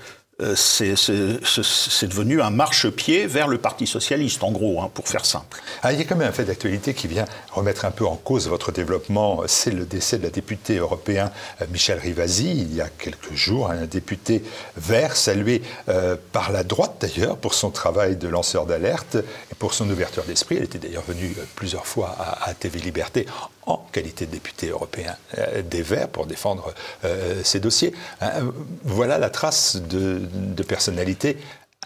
c'est 0.56 2.08
devenu 2.08 2.42
un 2.42 2.50
marchepied 2.50 3.26
vers 3.26 3.48
le 3.48 3.58
Parti 3.58 3.88
socialiste, 3.88 4.44
en 4.44 4.52
gros, 4.52 4.82
hein, 4.82 4.92
pour 4.94 5.08
faire 5.08 5.26
simple. 5.26 5.62
Ah, 5.82 5.94
il 5.94 6.00
y 6.00 6.02
a 6.02 6.06
quand 6.06 6.18
même 6.18 6.28
un 6.28 6.34
fait 6.34 6.44
d'actualité 6.44 6.94
qui 6.94 7.08
vient 7.08 7.26
remettre 7.52 7.86
un 7.86 7.92
peu 7.92 8.06
en 8.06 8.16
cause 8.16 8.48
votre 8.48 8.72
développement. 8.72 9.44
C'est 9.48 9.72
le 9.72 9.86
décès 9.86 10.18
de 10.18 10.24
la 10.24 10.30
députée 10.30 10.78
européenne 10.78 11.32
euh, 11.62 11.66
Michel 11.72 12.00
Rivasi, 12.00 12.52
il 12.52 12.76
y 12.76 12.82
a 12.82 12.90
quelques 12.90 13.34
jours, 13.34 13.70
un 13.70 13.86
député 13.86 14.44
vert, 14.76 15.16
salué 15.16 15.62
euh, 15.90 16.16
par 16.32 16.52
la 16.52 16.64
droite 16.64 16.98
d'ailleurs 17.00 17.38
pour 17.38 17.54
son 17.54 17.70
travail 17.70 18.18
de 18.18 18.28
lanceur 18.28 18.66
d'alerte 18.66 19.16
et 19.16 19.56
pour 19.58 19.74
son 19.74 19.90
ouverture 19.90 20.24
d'esprit. 20.24 20.58
Elle 20.58 20.64
était 20.64 20.80
d'ailleurs 20.80 21.04
venue 21.08 21.34
plusieurs 21.56 21.88
fois 21.88 22.16
à 22.42 22.54
TV 22.54 22.80
Liberté 22.80 23.26
en 23.66 23.78
qualité 23.92 24.26
de 24.26 24.32
député 24.32 24.70
européen 24.70 25.16
euh, 25.38 25.62
des 25.62 25.82
Verts 25.82 26.10
pour 26.10 26.26
défendre 26.26 26.74
euh, 27.04 27.42
ces 27.44 27.60
dossiers. 27.60 27.94
Euh, 28.22 28.52
voilà 28.84 29.18
la 29.18 29.30
trace 29.30 29.78
de, 29.78 30.22
personnalité 30.68 31.38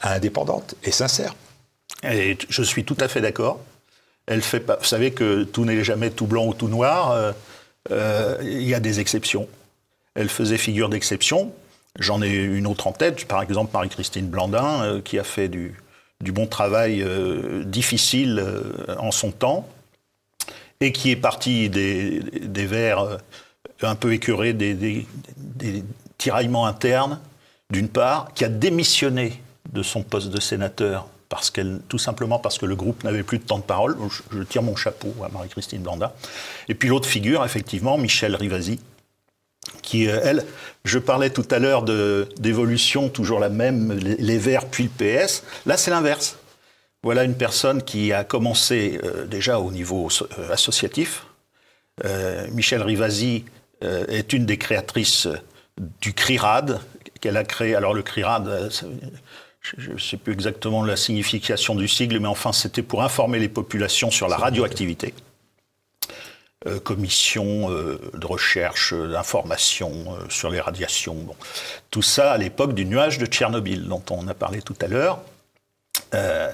indépendante 0.01 0.75
et 0.83 0.91
sincère. 0.91 1.35
Je 2.03 2.63
suis 2.63 2.85
tout 2.85 2.97
à 2.99 3.07
fait 3.07 3.21
d'accord. 3.21 3.59
Elle 4.25 4.41
fait 4.41 4.61
pas. 4.61 4.77
Vous 4.77 4.85
savez 4.85 5.11
que 5.11 5.43
tout 5.43 5.65
n'est 5.65 5.83
jamais 5.83 6.11
tout 6.11 6.27
blanc 6.27 6.45
ou 6.45 6.53
tout 6.53 6.69
noir. 6.69 7.33
Il 7.89 8.63
y 8.63 8.73
a 8.73 8.79
des 8.79 9.01
exceptions. 9.01 9.49
Elle 10.15 10.29
faisait 10.29 10.57
figure 10.57 10.87
d'exception. 10.87 11.51
J'en 11.99 12.21
ai 12.21 12.29
une 12.29 12.67
autre 12.67 12.87
en 12.87 12.93
tête, 12.93 13.25
par 13.25 13.41
exemple 13.41 13.71
Marie-Christine 13.73 14.27
Blandin, 14.27 15.01
qui 15.03 15.19
a 15.19 15.25
fait 15.25 15.49
du 15.49 15.73
bon 16.21 16.47
travail 16.47 17.05
difficile 17.65 18.45
en 18.97 19.11
son 19.11 19.31
temps 19.31 19.67
et 20.81 20.91
qui 20.91 21.11
est 21.11 21.15
parti 21.15 21.69
des, 21.69 22.21
des 22.41 22.65
Verts 22.65 22.99
euh, 22.99 23.17
un 23.81 23.95
peu 23.95 24.13
écœurés, 24.13 24.53
des, 24.53 25.05
tiraillements 26.17 26.65
internes, 26.65 27.19
d'une 27.69 27.87
part, 27.87 28.33
qui 28.33 28.43
a 28.43 28.49
démissionné 28.49 29.41
de 29.71 29.83
son 29.83 30.03
poste 30.03 30.29
de 30.29 30.41
sénateur 30.41 31.07
parce 31.29 31.51
qu'elle, 31.51 31.79
tout 31.87 31.99
simplement 31.99 32.39
parce 32.39 32.57
que 32.57 32.65
le 32.65 32.75
groupe 32.75 33.03
n'avait 33.03 33.23
plus 33.23 33.37
de 33.37 33.43
temps 33.43 33.59
de 33.59 33.63
parole. 33.63 33.95
Je, 34.31 34.41
tire 34.43 34.63
mon 34.63 34.75
chapeau 34.75 35.13
à 35.23 35.29
Marie-Christine 35.29 35.81
Blanda. 35.81 36.13
Et 36.67 36.75
puis 36.75 36.89
l'autre 36.89 37.07
figure, 37.07 37.45
effectivement, 37.45 37.97
Michel 37.97 38.35
Rivasi, 38.35 38.79
qui, 39.81 40.09
euh, 40.09 40.19
elle, 40.23 40.45
je 40.83 40.97
parlais 40.97 41.29
tout 41.29 41.47
à 41.51 41.59
l'heure 41.59 41.83
d'évolution, 41.83 43.09
toujours 43.09 43.39
la 43.39 43.49
même, 43.49 43.93
les 43.93 44.37
Verts 44.37 44.65
puis 44.65 44.89
le 44.89 44.89
PS. 44.89 45.43
Là, 45.65 45.77
c'est 45.77 45.91
l'inverse. 45.91 46.37
Voilà 47.01 47.23
une 47.23 47.37
personne 47.37 47.81
qui 47.81 48.11
a 48.11 48.23
commencé 48.23 48.99
euh, 49.03 49.25
déjà 49.25 49.59
au 49.59 49.71
niveau 49.71 50.09
euh, 50.37 50.51
associatif. 50.51 51.25
Euh, 52.03 52.47
Michel 52.51 52.81
Rivasi 52.81 53.45
est 53.81 54.33
une 54.33 54.45
des 54.45 54.57
créatrices 54.57 55.29
du 56.01 56.13
CRIRAD 56.13 56.81
qu'elle 57.21 57.37
a 57.37 57.45
créé. 57.45 57.75
Alors 57.75 57.93
le 57.93 58.03
CRIRAD, 58.03 58.69
je 59.61 59.91
ne 59.91 59.97
sais 59.97 60.17
plus 60.17 60.33
exactement 60.33 60.83
la 60.83 60.97
signification 60.97 61.75
du 61.75 61.87
sigle, 61.87 62.19
mais 62.19 62.27
enfin 62.27 62.51
c'était 62.51 62.81
pour 62.81 63.03
informer 63.03 63.39
les 63.39 63.47
populations 63.47 64.11
sur 64.11 64.27
la 64.27 64.35
radioactivité. 64.35 65.13
commission 66.83 67.69
de 67.69 68.25
recherche, 68.25 68.93
d'information 68.93 70.17
sur 70.27 70.49
les 70.49 70.59
radiations. 70.59 71.33
Tout 71.89 72.01
ça 72.01 72.33
à 72.33 72.37
l'époque 72.37 72.73
du 72.73 72.83
nuage 72.83 73.17
de 73.17 73.27
Tchernobyl 73.27 73.87
dont 73.87 74.03
on 74.09 74.27
a 74.27 74.33
parlé 74.33 74.61
tout 74.61 74.75
à 74.81 74.87
l'heure. 74.87 75.21
Euh, 76.13 76.51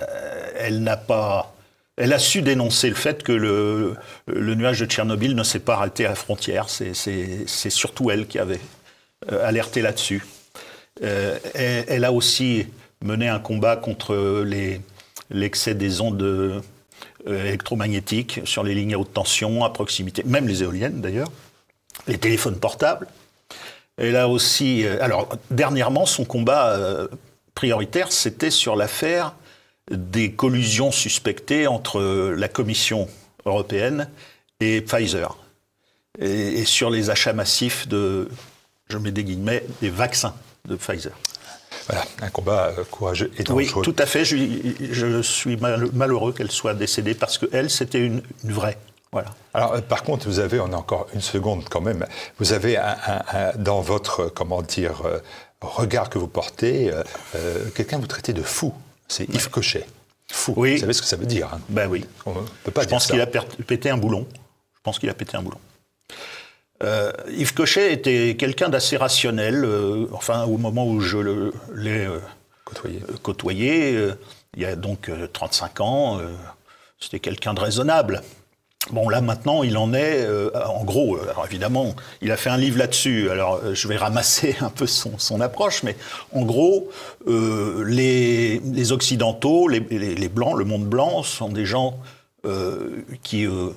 elle 0.58 0.84
n'a 0.84 0.98
pas 0.98 1.52
elle 1.98 2.12
a 2.12 2.20
su 2.20 2.42
dénoncer 2.42 2.90
le 2.90 2.96
fait 2.96 3.24
que 3.24 3.32
le, 3.32 3.96
nuage 4.28 4.82
de 4.82 4.86
Tchernobyl 4.86 5.34
ne 5.34 5.44
s'est 5.44 5.60
pas 5.60 5.76
arrêté 5.76 6.06
à 6.06 6.10
la 6.10 6.16
frontière. 6.16 6.68
C'est 6.68 7.70
surtout 7.70 8.12
elle 8.12 8.28
qui 8.28 8.38
avait 8.38 8.60
euh, 9.32 9.48
alerté 9.48 9.82
là-dessus. 9.82 10.26
Euh, 11.04 11.40
elle, 11.54 12.04
a 12.04 12.12
aussi 12.12 12.68
mené 13.02 13.30
un 13.30 13.40
combat 13.40 13.78
contre 13.78 14.44
l'excès 15.30 15.74
des 15.74 16.02
ondes 16.02 16.62
électromagnétiques 17.26 18.42
sur 18.44 18.64
les 18.64 18.76
lignes 18.76 18.96
à 18.96 19.00
haute 19.00 19.14
tension, 19.14 19.64
à 19.64 19.70
proximité, 19.70 20.24
même 20.26 20.50
les 20.50 20.64
éoliennes 20.64 21.00
d'ailleurs, 21.00 21.32
les 22.08 22.18
téléphones 22.18 22.60
portables. 22.60 23.08
Elle 23.98 24.18
a 24.18 24.28
aussi. 24.28 24.86
alors, 25.00 25.30
dernièrement, 25.50 26.06
son 26.06 26.26
combat 26.26 26.78
prioritaire, 27.54 28.12
c'était 28.12 28.52
sur 28.52 28.76
l'affaire 28.76 29.34
des 29.92 30.32
collusions 30.32 30.92
suspectées 30.92 31.68
entre 31.68 32.02
la 32.36 32.48
Commission 32.48 33.08
européenne 33.46 34.10
et 34.60 34.82
Pfizer, 34.82 35.38
et, 36.20 36.66
sur 36.66 36.90
les 36.90 37.10
achats 37.10 37.34
massifs 37.34 37.88
de, 37.88 38.30
je 38.90 38.98
mets 38.98 39.12
des 39.12 39.24
guillemets, 39.24 39.64
des 39.82 39.90
vaccins 39.90 40.34
de 40.68 40.76
Pfizer. 40.76 41.14
Voilà, 41.88 42.04
un 42.22 42.30
combat 42.30 42.74
euh, 42.78 42.84
courageux 42.90 43.32
et 43.38 43.44
dangereux. 43.44 43.72
Oui, 43.76 43.84
tout 43.84 43.96
à 44.00 44.06
fait. 44.08 44.26
Je, 44.26 45.22
suis 45.22 45.58
malheureux 45.58 46.34
qu'elle 46.34 46.52
soit 46.52 46.74
décédée 46.74 47.14
parce 47.14 47.38
qu'elle, 47.38 47.70
c'était 47.70 48.00
une, 48.00 48.24
vraie. 48.44 48.78
Voilà. 49.12 49.30
Alors, 49.54 49.74
euh, 49.74 49.82
par 49.82 50.04
contre, 50.04 50.28
vous 50.28 50.40
avez, 50.40 50.60
on 50.60 50.74
a 50.74 50.76
encore 50.76 51.08
une 51.14 51.22
seconde 51.22 51.66
quand 51.70 51.82
même, 51.82 52.06
vous 52.40 52.54
avez 52.54 52.80
dans 53.58 53.82
votre, 53.82 54.26
comment 54.26 54.64
dire, 54.64 55.04
euh, 55.06 55.20
regard 55.62 56.10
que 56.10 56.18
vous 56.18 56.28
portez, 56.28 56.92
quelqu'un 57.76 57.98
vous 57.98 58.08
traitez 58.08 58.34
de 58.34 58.44
fou. 58.44 58.74
C'est 59.08 59.30
Yves 59.30 59.50
Cochet. 59.50 59.86
Fou. 60.32 60.54
Oui. 60.58 60.74
Vous 60.74 60.80
savez 60.80 60.94
ce 60.94 61.02
que 61.02 61.08
ça 61.08 61.16
veut 61.16 61.26
dire 61.26 61.54
hein 61.54 61.62
Ben 61.70 61.88
oui. 61.88 62.06
On 62.26 62.34
peut 62.64 62.72
pas 62.72 62.84
Je 62.84 62.88
pense 62.88 63.08
qu'il 63.08 63.22
a 63.22 63.28
pété 63.28 63.90
un 63.90 63.98
boulon. 63.98 64.28
Je 64.76 64.82
pense 64.84 65.00
qu'il 65.00 65.10
a 65.10 65.14
pété 65.14 65.38
un 65.38 65.42
boulon. 65.42 65.60
Euh, 66.84 67.12
Yves 67.30 67.54
Cochet 67.54 67.94
était 67.94 68.36
quelqu'un 68.38 68.70
d'assez 68.70 68.98
rationnel. 68.98 69.64
Euh, 69.64 70.08
enfin, 70.12 70.44
au 70.44 70.58
moment 70.58 70.88
où 70.88 71.00
je 71.00 71.18
l'ai 71.74 72.06
euh, 72.06 72.20
côtoyé, 72.66 73.02
côtoyé 73.22 74.10
il 74.56 74.62
y 74.62 74.66
a 74.66 74.76
donc 74.76 75.12
35 75.34 75.82
ans, 75.82 76.22
c'était 77.00 77.20
quelqu'un 77.20 77.54
de 77.54 77.60
raisonnable. 77.60 78.22
Bon, 78.92 79.10
là 79.10 79.20
maintenant, 79.20 79.64
il 79.64 79.78
en 79.78 79.94
est, 79.94 80.22
euh, 80.22 80.52
en 80.68 80.84
gros, 80.84 81.16
euh, 81.16 81.30
alors 81.32 81.46
évidemment, 81.46 81.96
il 82.22 82.32
a 82.32 82.38
fait 82.38 82.52
un 82.52 82.58
livre 82.58 82.78
là-dessus, 82.78 83.32
alors 83.32 83.56
euh, 83.64 83.74
je 83.74 83.88
vais 83.88 83.98
ramasser 83.98 84.56
un 84.62 84.70
peu 84.70 84.86
son, 84.86 85.42
approche, 85.42 85.82
mais 85.82 85.96
en 86.34 86.44
gros, 86.44 86.90
les, 87.28 88.60
les, 88.60 88.92
Occidentaux, 88.92 89.68
les, 89.68 89.80
les, 89.80 90.30
Blancs, 90.30 90.56
le 90.58 90.66
monde 90.66 90.86
blanc, 90.86 91.24
sont 91.24 91.50
des 91.50 91.66
gens 91.66 92.00
qui 93.24 93.48
ont 93.48 93.74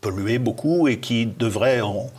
pollué 0.00 0.38
beaucoup 0.38 0.88
et 0.88 0.98
qui 0.98 1.26
devraient 1.26 1.80
en, 1.80 2.10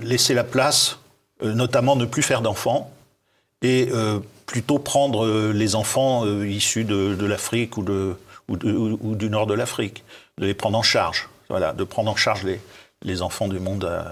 laisser 0.00 0.34
la 0.34 0.44
place, 0.44 0.98
notamment 1.42 1.96
ne 1.96 2.04
plus 2.04 2.22
faire 2.22 2.42
d'enfants, 2.42 2.90
et 3.62 3.88
plutôt 4.46 4.78
prendre 4.78 5.52
les 5.52 5.74
enfants 5.74 6.26
issus 6.42 6.84
de, 6.84 7.14
de 7.14 7.26
l'Afrique 7.26 7.76
ou 7.76 7.82
de 7.82 8.14
ou, 8.48 8.56
du 8.56 9.30
nord 9.30 9.46
de 9.46 9.54
l'Afrique, 9.54 10.04
de 10.38 10.46
les 10.46 10.54
prendre 10.54 10.78
en 10.78 10.82
charge, 10.82 11.28
voilà, 11.48 11.72
de 11.72 11.84
prendre 11.84 12.10
en 12.10 12.16
charge 12.16 12.44
les, 12.44 12.60
les 13.02 13.22
enfants 13.22 13.48
du 13.48 13.58
monde 13.58 13.84
euh, 13.84 14.04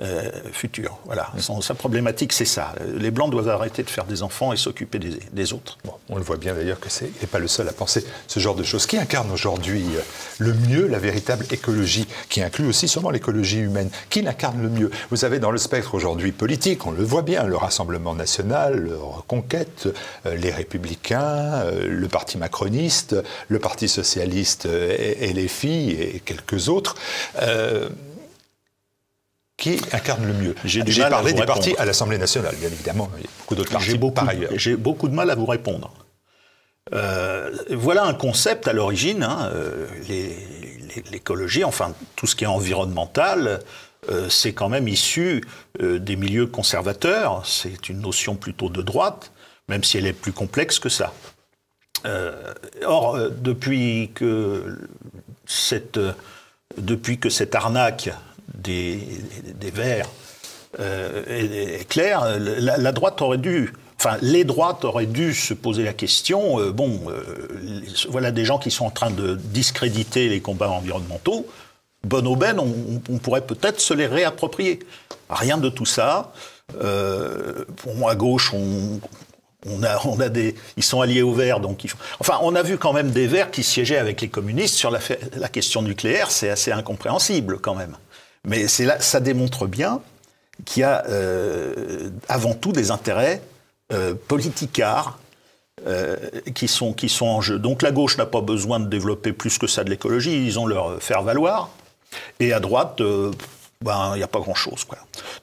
euh, 0.00 0.30
futur. 0.52 0.96
Voilà. 1.06 1.32
sa 1.60 1.74
problématique, 1.74 2.32
c'est 2.32 2.44
ça. 2.44 2.72
Les 2.98 3.10
Blancs 3.10 3.32
doivent 3.32 3.48
arrêter 3.48 3.82
de 3.82 3.90
faire 3.90 4.04
des 4.04 4.22
enfants 4.22 4.52
et 4.52 4.56
s'occuper 4.56 5.00
des, 5.00 5.52
autres. 5.52 5.76
on 6.08 6.14
le 6.14 6.22
voit 6.22 6.36
bien 6.36 6.54
d'ailleurs 6.54 6.78
que 6.78 6.88
c'est 6.88 7.10
n'est 7.20 7.26
pas 7.26 7.40
le 7.40 7.48
seul 7.48 7.68
à 7.68 7.72
penser 7.72 8.06
ce 8.28 8.38
genre 8.38 8.54
de 8.54 8.62
choses. 8.62 8.86
Qui 8.86 8.96
incarne 8.96 9.28
aujourd'hui 9.32 9.82
euh, 9.96 10.00
le 10.38 10.54
mieux 10.54 10.86
la 10.86 11.00
véritable 11.00 11.46
écologie, 11.50 12.06
qui 12.28 12.40
inclut 12.42 12.68
aussi 12.68 12.86
sûrement 12.86 13.10
l'écologie 13.10 13.58
humaine? 13.58 13.90
Qui 14.08 14.22
l'incarne 14.22 14.62
le 14.62 14.68
mieux? 14.68 14.92
Vous 15.10 15.24
avez 15.24 15.40
dans 15.40 15.50
le 15.50 15.58
spectre 15.58 15.96
aujourd'hui 15.96 16.30
politique, 16.30 16.86
on 16.86 16.92
le 16.92 17.02
voit 17.02 17.22
bien, 17.22 17.42
le 17.42 17.56
Rassemblement 17.56 18.14
national, 18.14 18.76
le 18.76 18.96
Reconquête, 18.96 19.88
euh, 20.26 20.36
les 20.36 20.52
Républicains, 20.52 21.64
le 21.72 22.06
Parti 22.06 22.38
macroniste, 22.38 23.16
le 23.48 23.58
Parti 23.58 23.88
socialiste 23.88 24.66
et, 24.66 25.32
les 25.32 25.48
filles 25.48 25.90
et 26.00 26.20
quelques 26.20 26.68
autres 26.68 26.94
qui 29.58 29.80
incarne 29.92 30.24
le 30.24 30.32
mieux 30.32 30.54
J'ai 30.64 30.82
parlé 31.10 31.34
des 31.34 31.44
partis 31.44 31.74
à 31.76 31.84
l'Assemblée 31.84 32.16
nationale, 32.16 32.54
bien 32.56 32.68
évidemment. 32.68 33.10
Il 33.18 33.24
y 33.24 33.26
a 33.26 33.30
beaucoup 33.38 33.54
d'autres 33.56 33.72
partis 33.72 33.98
beaucoup, 33.98 34.14
par 34.14 34.28
ailleurs. 34.28 34.52
J'ai 34.54 34.76
beaucoup 34.76 35.08
de 35.08 35.14
mal 35.14 35.30
à 35.30 35.34
vous 35.34 35.46
répondre. 35.46 35.92
Euh, 36.94 37.50
voilà 37.72 38.04
un 38.04 38.14
concept 38.14 38.66
à 38.66 38.72
l'origine, 38.72 39.22
hein, 39.22 39.50
euh, 39.52 39.86
l'écologie, 41.10 41.64
enfin 41.64 41.92
tout 42.16 42.26
ce 42.26 42.34
qui 42.34 42.44
est 42.44 42.48
environnemental, 42.48 43.60
c'est 44.30 44.54
quand 44.54 44.70
même 44.70 44.88
issu 44.88 45.44
des 45.78 46.16
milieux 46.16 46.46
conservateurs. 46.46 47.44
C'est 47.44 47.90
une 47.90 48.00
notion 48.00 48.36
plutôt 48.36 48.70
de 48.70 48.80
droite, 48.80 49.32
même 49.68 49.84
si 49.84 49.98
elle 49.98 50.06
est 50.06 50.14
plus 50.14 50.32
complexe 50.32 50.78
que 50.78 50.88
ça. 50.88 51.12
or, 52.86 53.18
depuis 53.36 54.12
que 54.14 54.78
cette, 55.44 56.00
depuis 56.78 57.18
que 57.18 57.28
cette 57.28 57.54
arnaque 57.54 58.08
des, 58.54 59.00
Verts 59.72 60.08
est, 60.78 61.88
claire, 61.88 62.38
la 62.38 62.92
droite 62.92 63.20
aurait 63.22 63.38
dû 63.38 63.72
Enfin, 64.00 64.16
les 64.22 64.44
droites 64.44 64.84
auraient 64.84 65.06
dû 65.06 65.34
se 65.34 65.54
poser 65.54 65.82
la 65.82 65.92
question, 65.92 66.60
euh, 66.60 66.70
bon, 66.70 67.00
euh, 67.08 67.82
voilà 68.08 68.30
des 68.30 68.44
gens 68.44 68.58
qui 68.58 68.70
sont 68.70 68.84
en 68.84 68.90
train 68.90 69.10
de 69.10 69.34
discréditer 69.34 70.28
les 70.28 70.40
combats 70.40 70.70
environnementaux, 70.70 71.48
bonne 72.04 72.28
aubaine, 72.28 72.60
on, 72.60 73.18
pourrait 73.18 73.44
peut-être 73.44 73.80
se 73.80 73.94
les 73.94 74.06
réapproprier. 74.06 74.78
Rien 75.28 75.58
de 75.58 75.68
tout 75.68 75.84
ça. 75.84 76.32
Euh, 76.80 77.64
pour 77.76 77.96
moi, 77.96 78.12
à 78.12 78.14
gauche, 78.14 78.54
on, 78.54 79.00
on 79.66 79.82
a, 79.82 79.98
on 80.06 80.16
des, 80.28 80.54
ils 80.76 80.84
sont 80.84 81.00
alliés 81.00 81.22
aux 81.22 81.34
Verts, 81.34 81.58
donc 81.58 81.82
ils, 81.82 81.90
enfin, 82.20 82.38
on 82.42 82.54
a 82.54 82.62
vu 82.62 82.78
quand 82.78 82.92
même 82.92 83.10
des 83.10 83.26
Verts 83.26 83.50
qui 83.50 83.64
siégeaient 83.64 83.98
avec 83.98 84.20
les 84.20 84.28
communistes 84.28 84.76
sur 84.76 84.92
la 84.92 85.48
question 85.48 85.82
nucléaire. 85.82 86.30
C'est 86.30 86.50
assez 86.50 86.70
incompréhensible 86.70 87.58
quand 87.58 87.74
même. 87.74 87.96
Mais 88.48 88.66
là, 88.80 88.98
ça 89.00 89.20
démontre 89.20 89.66
bien 89.66 90.00
qu'il 90.64 90.80
y 90.80 90.84
a 90.84 91.04
avant 92.28 92.54
tout 92.54 92.72
des 92.72 92.90
intérêts 92.90 93.40
euh, 93.90 94.14
politicards 94.14 95.18
euh, 95.86 96.14
qui, 96.54 96.68
sont, 96.68 96.92
qui 96.92 97.08
sont 97.08 97.24
en 97.24 97.40
jeu. 97.40 97.58
Donc 97.58 97.80
la 97.80 97.90
gauche 97.90 98.18
n'a 98.18 98.26
pas 98.26 98.42
besoin 98.42 98.80
de 98.80 98.86
développer 98.86 99.32
plus 99.32 99.56
que 99.56 99.66
ça 99.66 99.82
de 99.82 99.88
l'écologie, 99.88 100.44
ils 100.44 100.58
ont 100.58 100.66
leur 100.66 101.02
faire 101.02 101.22
valoir. 101.22 101.70
Et 102.38 102.52
à 102.52 102.60
droite, 102.60 103.00
euh, 103.00 103.30
ben, 103.82 104.10
il 104.14 104.18
n'y 104.18 104.22
a 104.22 104.28
pas 104.28 104.40
grand-chose. 104.40 104.86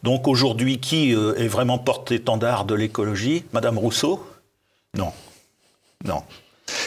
Donc 0.03 0.27
aujourd'hui, 0.27 0.79
qui 0.79 1.13
est 1.13 1.47
vraiment 1.47 1.79
porte-étendard 1.79 2.65
de 2.65 2.75
l'écologie? 2.75 3.45
Madame 3.51 3.79
Rousseau? 3.79 4.23
Non. 4.95 5.11
Non. 6.03 6.21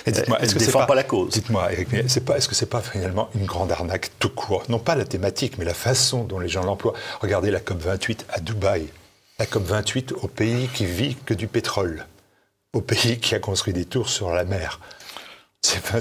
Dites-moi, 0.07 0.41
est-ce 0.41 0.55
que 0.55 0.61
c'est 0.61 0.73
pas, 0.73 0.87
pas, 0.87 0.95
la 0.95 1.05
cause 1.05 1.33
Dites-moi, 1.33 1.69
c'est 2.07 2.25
pas, 2.25 2.37
est-ce 2.37 2.49
que 2.49 2.55
c'est 2.55 2.67
pas 2.67 2.81
finalement 2.81 3.29
une 3.35 3.47
grande 3.47 3.71
arnaque 3.73 4.11
tout 4.19 4.31
court? 4.31 4.65
Non 4.69 4.79
pas 4.79 4.97
la 4.97 5.05
thématique, 5.05 5.59
mais 5.59 5.65
la 5.65 5.75
façon 5.75 6.25
dont 6.25 6.39
les 6.39 6.49
gens 6.49 6.65
l'emploient. 6.65 6.95
Regardez 7.21 7.51
la 7.51 7.61
COP 7.61 7.79
28 7.79 8.27
à 8.31 8.41
Dubaï 8.41 8.89
la 9.39 9.47
COP28 9.47 10.15
au 10.23 10.29
pays 10.29 10.69
qui 10.75 10.85
vit 10.85 11.17
que 11.25 11.35
du 11.35 11.47
pétrole, 11.47 12.07
au 12.73 12.81
pays 12.81 13.19
qui 13.19 13.35
a 13.35 13.39
construit 13.39 13.73
des 13.73 13.85
tours 13.85 14.09
sur 14.09 14.31
la 14.31 14.45
mer. 14.45 14.81
C'est 15.61 15.83
pas, 15.83 15.99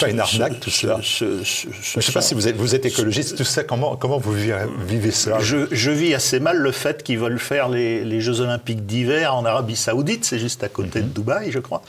pas 0.00 0.10
une 0.10 0.20
arnaque 0.20 0.60
tout 0.60 0.70
ça. 0.70 1.00
je 1.00 1.24
ne 1.24 2.00
sais 2.00 2.12
pas 2.12 2.22
si 2.22 2.34
vous 2.34 2.46
êtes, 2.46 2.56
vous 2.56 2.76
êtes 2.76 2.86
écologiste, 2.86 3.36
tout 3.36 3.44
ça, 3.44 3.64
comment, 3.64 3.96
comment 3.96 4.18
vous 4.18 4.32
vivez, 4.32 5.10
ça? 5.10 5.40
Je, 5.40 5.90
vis 5.90 6.14
assez 6.14 6.38
mal 6.38 6.56
le 6.56 6.70
fait 6.70 7.02
qu'ils 7.02 7.18
veulent 7.18 7.40
faire 7.40 7.68
les, 7.68 8.20
Jeux 8.20 8.40
Olympiques 8.40 8.86
d'hiver 8.86 9.34
en 9.34 9.44
Arabie 9.44 9.76
Saoudite, 9.76 10.24
c'est 10.24 10.38
juste 10.38 10.62
à 10.62 10.68
côté 10.68 11.00
de 11.00 11.06
mhm. 11.06 11.12
Dubaï, 11.12 11.50
je 11.50 11.58
crois. 11.58 11.82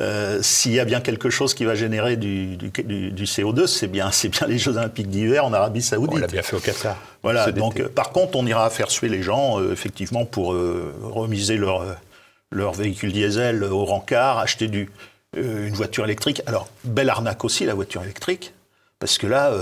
Euh, 0.00 0.40
s'il 0.42 0.72
y 0.72 0.80
a 0.80 0.84
bien 0.84 1.00
quelque 1.00 1.30
chose 1.30 1.54
qui 1.54 1.64
va 1.64 1.74
générer 1.74 2.16
du, 2.16 2.56
CO2, 2.56 3.66
c'est 3.66 3.86
bien, 3.86 4.10
bien 4.24 4.46
les 4.46 4.58
Jeux 4.58 4.76
Olympiques 4.76 5.08
d'hiver 5.08 5.44
en 5.44 5.52
Arabie 5.52 5.82
Saoudite. 5.82 6.16
On 6.16 6.20
l'a 6.20 6.26
bien 6.26 6.42
fait 6.42 6.56
au 6.56 6.60
Qatar. 6.60 6.96
Voilà. 7.22 7.50
Donc, 7.52 7.80
euh, 7.80 7.88
par 7.88 8.10
contre, 8.10 8.36
on 8.36 8.46
ira 8.46 8.68
faire 8.70 8.90
suer 8.90 9.08
les 9.08 9.22
gens, 9.22 9.60
euh, 9.60 9.72
effectivement, 9.72 10.24
pour 10.24 10.54
remiser 11.02 11.56
leur, 11.56 11.84
leur 12.50 12.72
véhicule 12.72 13.12
diesel 13.12 13.64
au 13.64 13.84
rencard, 13.84 14.38
acheter 14.38 14.68
du, 14.68 14.90
une 15.36 15.74
voiture 15.74 16.04
électrique. 16.04 16.42
Alors, 16.46 16.68
belle 16.84 17.10
arnaque 17.10 17.44
aussi, 17.44 17.64
la 17.64 17.74
voiture 17.74 18.02
électrique. 18.02 18.52
Parce 19.00 19.18
que 19.18 19.26
là, 19.26 19.52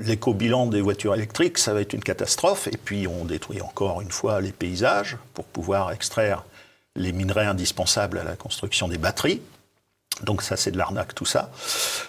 l'éco-bilan 0.00 0.66
des 0.66 0.80
voitures 0.80 1.14
électriques, 1.14 1.58
ça 1.58 1.72
va 1.72 1.80
être 1.80 1.94
une 1.94 2.02
catastrophe. 2.02 2.66
Et 2.66 2.76
puis, 2.76 3.06
on 3.06 3.24
détruit 3.24 3.62
encore 3.62 4.02
une 4.02 4.10
fois 4.10 4.40
les 4.40 4.52
paysages 4.52 5.16
pour 5.32 5.44
pouvoir 5.44 5.90
extraire 5.90 6.44
les 6.98 7.12
minerais 7.12 7.46
indispensables 7.46 8.18
à 8.18 8.24
la 8.24 8.36
construction 8.36 8.88
des 8.88 8.98
batteries. 8.98 9.40
Donc 10.22 10.42
ça, 10.42 10.56
c'est 10.56 10.70
de 10.70 10.78
l'arnaque, 10.78 11.14
tout 11.14 11.24
ça. 11.24 11.50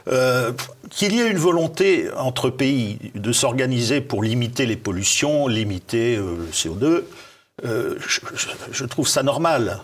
Euh, 0.08 0.52
qu'il 0.90 1.14
y 1.14 1.22
ait 1.22 1.30
une 1.30 1.38
volonté 1.38 2.10
entre 2.18 2.50
pays 2.50 3.12
de 3.14 3.32
s'organiser 3.32 4.02
pour 4.02 4.24
limiter 4.24 4.66
les 4.66 4.76
pollutions, 4.76 5.48
limiter 5.48 6.16
euh, 6.16 6.38
le 6.38 6.52
CO2, 6.52 7.04
euh, 7.66 7.96
je, 8.72 8.86
trouve 8.86 9.08
ça 9.08 9.22
normal. 9.22 9.80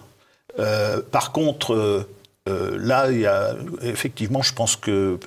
par 1.11 1.31
contre, 1.33 2.07
là, 2.47 3.09
il 3.09 3.19
y 3.19 3.25
a, 3.25 3.55
effectivement, 3.81 4.41
je 4.41 4.53
pense 4.53 4.75
que 4.75 5.19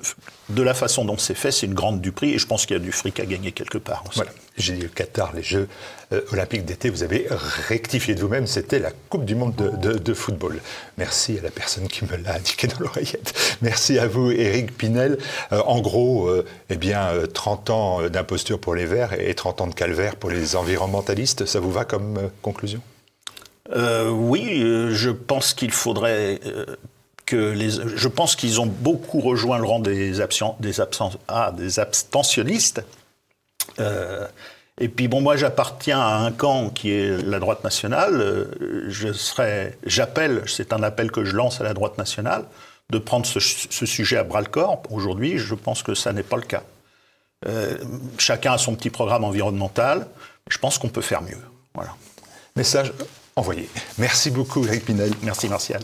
de 0.49 0.63
la 0.63 0.73
façon 0.73 1.05
dont 1.05 1.17
c'est 1.17 1.35
fait, 1.35 1.51
c'est 1.51 1.65
une 1.65 1.73
grande 1.73 2.01
du 2.01 2.11
prix, 2.11 2.31
et 2.33 2.37
je 2.39 2.47
pense 2.47 2.65
qu'il 2.65 2.77
y 2.77 2.79
a 2.79 2.83
du 2.83 2.91
fric 2.91 3.19
à 3.19 3.25
gagner 3.25 3.51
quelque 3.51 3.77
part. 3.77 4.03
Voilà. 4.15 4.31
J'ai 4.57 4.73
dit 4.73 4.81
le 4.81 4.89
Qatar, 4.89 5.33
les 5.33 5.43
Jeux 5.43 5.69
euh, 6.11 6.21
olympiques 6.31 6.65
d'été, 6.65 6.89
vous 6.89 7.03
avez 7.03 7.27
rectifié 7.67 8.15
de 8.15 8.19
vous-même, 8.19 8.47
c'était 8.47 8.79
la 8.79 8.91
Coupe 9.09 9.25
du 9.25 9.35
Monde 9.35 9.55
de, 9.55 10.13
football. 10.13 10.59
Merci 10.97 11.37
à 11.37 11.41
la 11.43 11.51
personne 11.51 11.87
qui 11.87 12.03
me 12.03 12.17
l'a 12.17 12.35
indiqué 12.35 12.67
dans 12.67 12.79
l'oreillette. 12.79 13.57
Merci 13.61 13.99
à 13.99 14.07
vous, 14.07 14.31
Éric 14.31 14.75
Pinel. 14.75 15.17
Euh, 15.51 15.61
en 15.65 15.79
gros, 15.79 16.27
euh, 16.27 16.45
eh 16.69 16.75
bien, 16.75 17.09
30 17.33 17.69
ans 17.69 18.09
d'imposture 18.09 18.59
pour 18.59 18.75
les 18.75 18.85
Verts 18.85 19.13
et 19.19 19.33
30 19.33 19.61
ans 19.61 19.67
de 19.67 19.75
calvaire 19.75 20.15
pour 20.15 20.29
les 20.29 20.55
environnementalistes, 20.55 21.45
ça 21.45 21.59
vous 21.59 21.71
va 21.71 21.85
comme 21.85 22.29
conclusion? 22.41 22.81
Oui, 23.71 24.63
je 24.89 25.11
pense 25.11 25.53
qu'il 25.53 25.71
faudrait 25.71 26.39
que 27.29 27.51
les, 27.51 27.69
je 27.69 28.07
pense 28.07 28.35
qu'ils 28.35 28.59
ont 28.59 28.65
beaucoup 28.65 29.19
rejoint 29.19 29.59
le 29.59 29.65
rang 29.65 29.79
des, 29.79 30.19
absents, 30.19 30.57
des, 30.59 30.81
absents, 30.81 31.11
ah, 31.27 31.53
des 31.55 31.79
abstentionnistes. 31.79 32.83
Euh, 33.79 34.27
et 34.79 34.89
puis 34.89 35.07
bon, 35.07 35.21
moi 35.21 35.37
j'appartiens 35.37 35.99
à 35.99 36.15
un 36.15 36.31
camp 36.31 36.71
qui 36.71 36.91
est 36.91 37.21
la 37.23 37.37
droite 37.37 37.63
nationale. 37.63 38.19
Euh, 38.19 38.85
je 38.87 39.13
serais, 39.13 39.77
j'appelle, 39.85 40.41
c'est 40.47 40.73
un 40.73 40.81
appel 40.81 41.11
que 41.11 41.23
je 41.23 41.35
lance 41.35 41.61
à 41.61 41.63
la 41.63 41.75
droite 41.75 41.99
nationale, 41.99 42.45
de 42.89 42.97
prendre 42.97 43.27
ce, 43.27 43.39
sujet 43.39 44.17
à 44.17 44.23
bras 44.23 44.41
le 44.41 44.47
corps. 44.47 44.81
Aujourd'hui, 44.89 45.37
je 45.37 45.53
pense 45.53 45.83
que 45.83 45.93
ça 45.93 46.11
n'est 46.11 46.23
pas 46.23 46.37
le 46.37 46.41
cas. 46.41 46.63
Euh, 47.47 47.77
chacun 48.17 48.53
a 48.53 48.57
son 48.57 48.73
petit 48.73 48.89
programme 48.89 49.23
environnemental. 49.23 50.07
Je 50.49 50.57
pense 50.57 50.79
qu'on 50.79 50.89
peut 50.89 51.01
faire 51.01 51.21
mieux. 51.21 51.37
Voilà. 51.75 51.91
Message 52.55 52.91
envoyé. 53.35 53.69
Merci 53.99 54.31
beaucoup, 54.31 54.65
Eric 54.65 54.85
Pinel. 54.85 55.11
Merci, 55.21 55.47
Martial. 55.47 55.83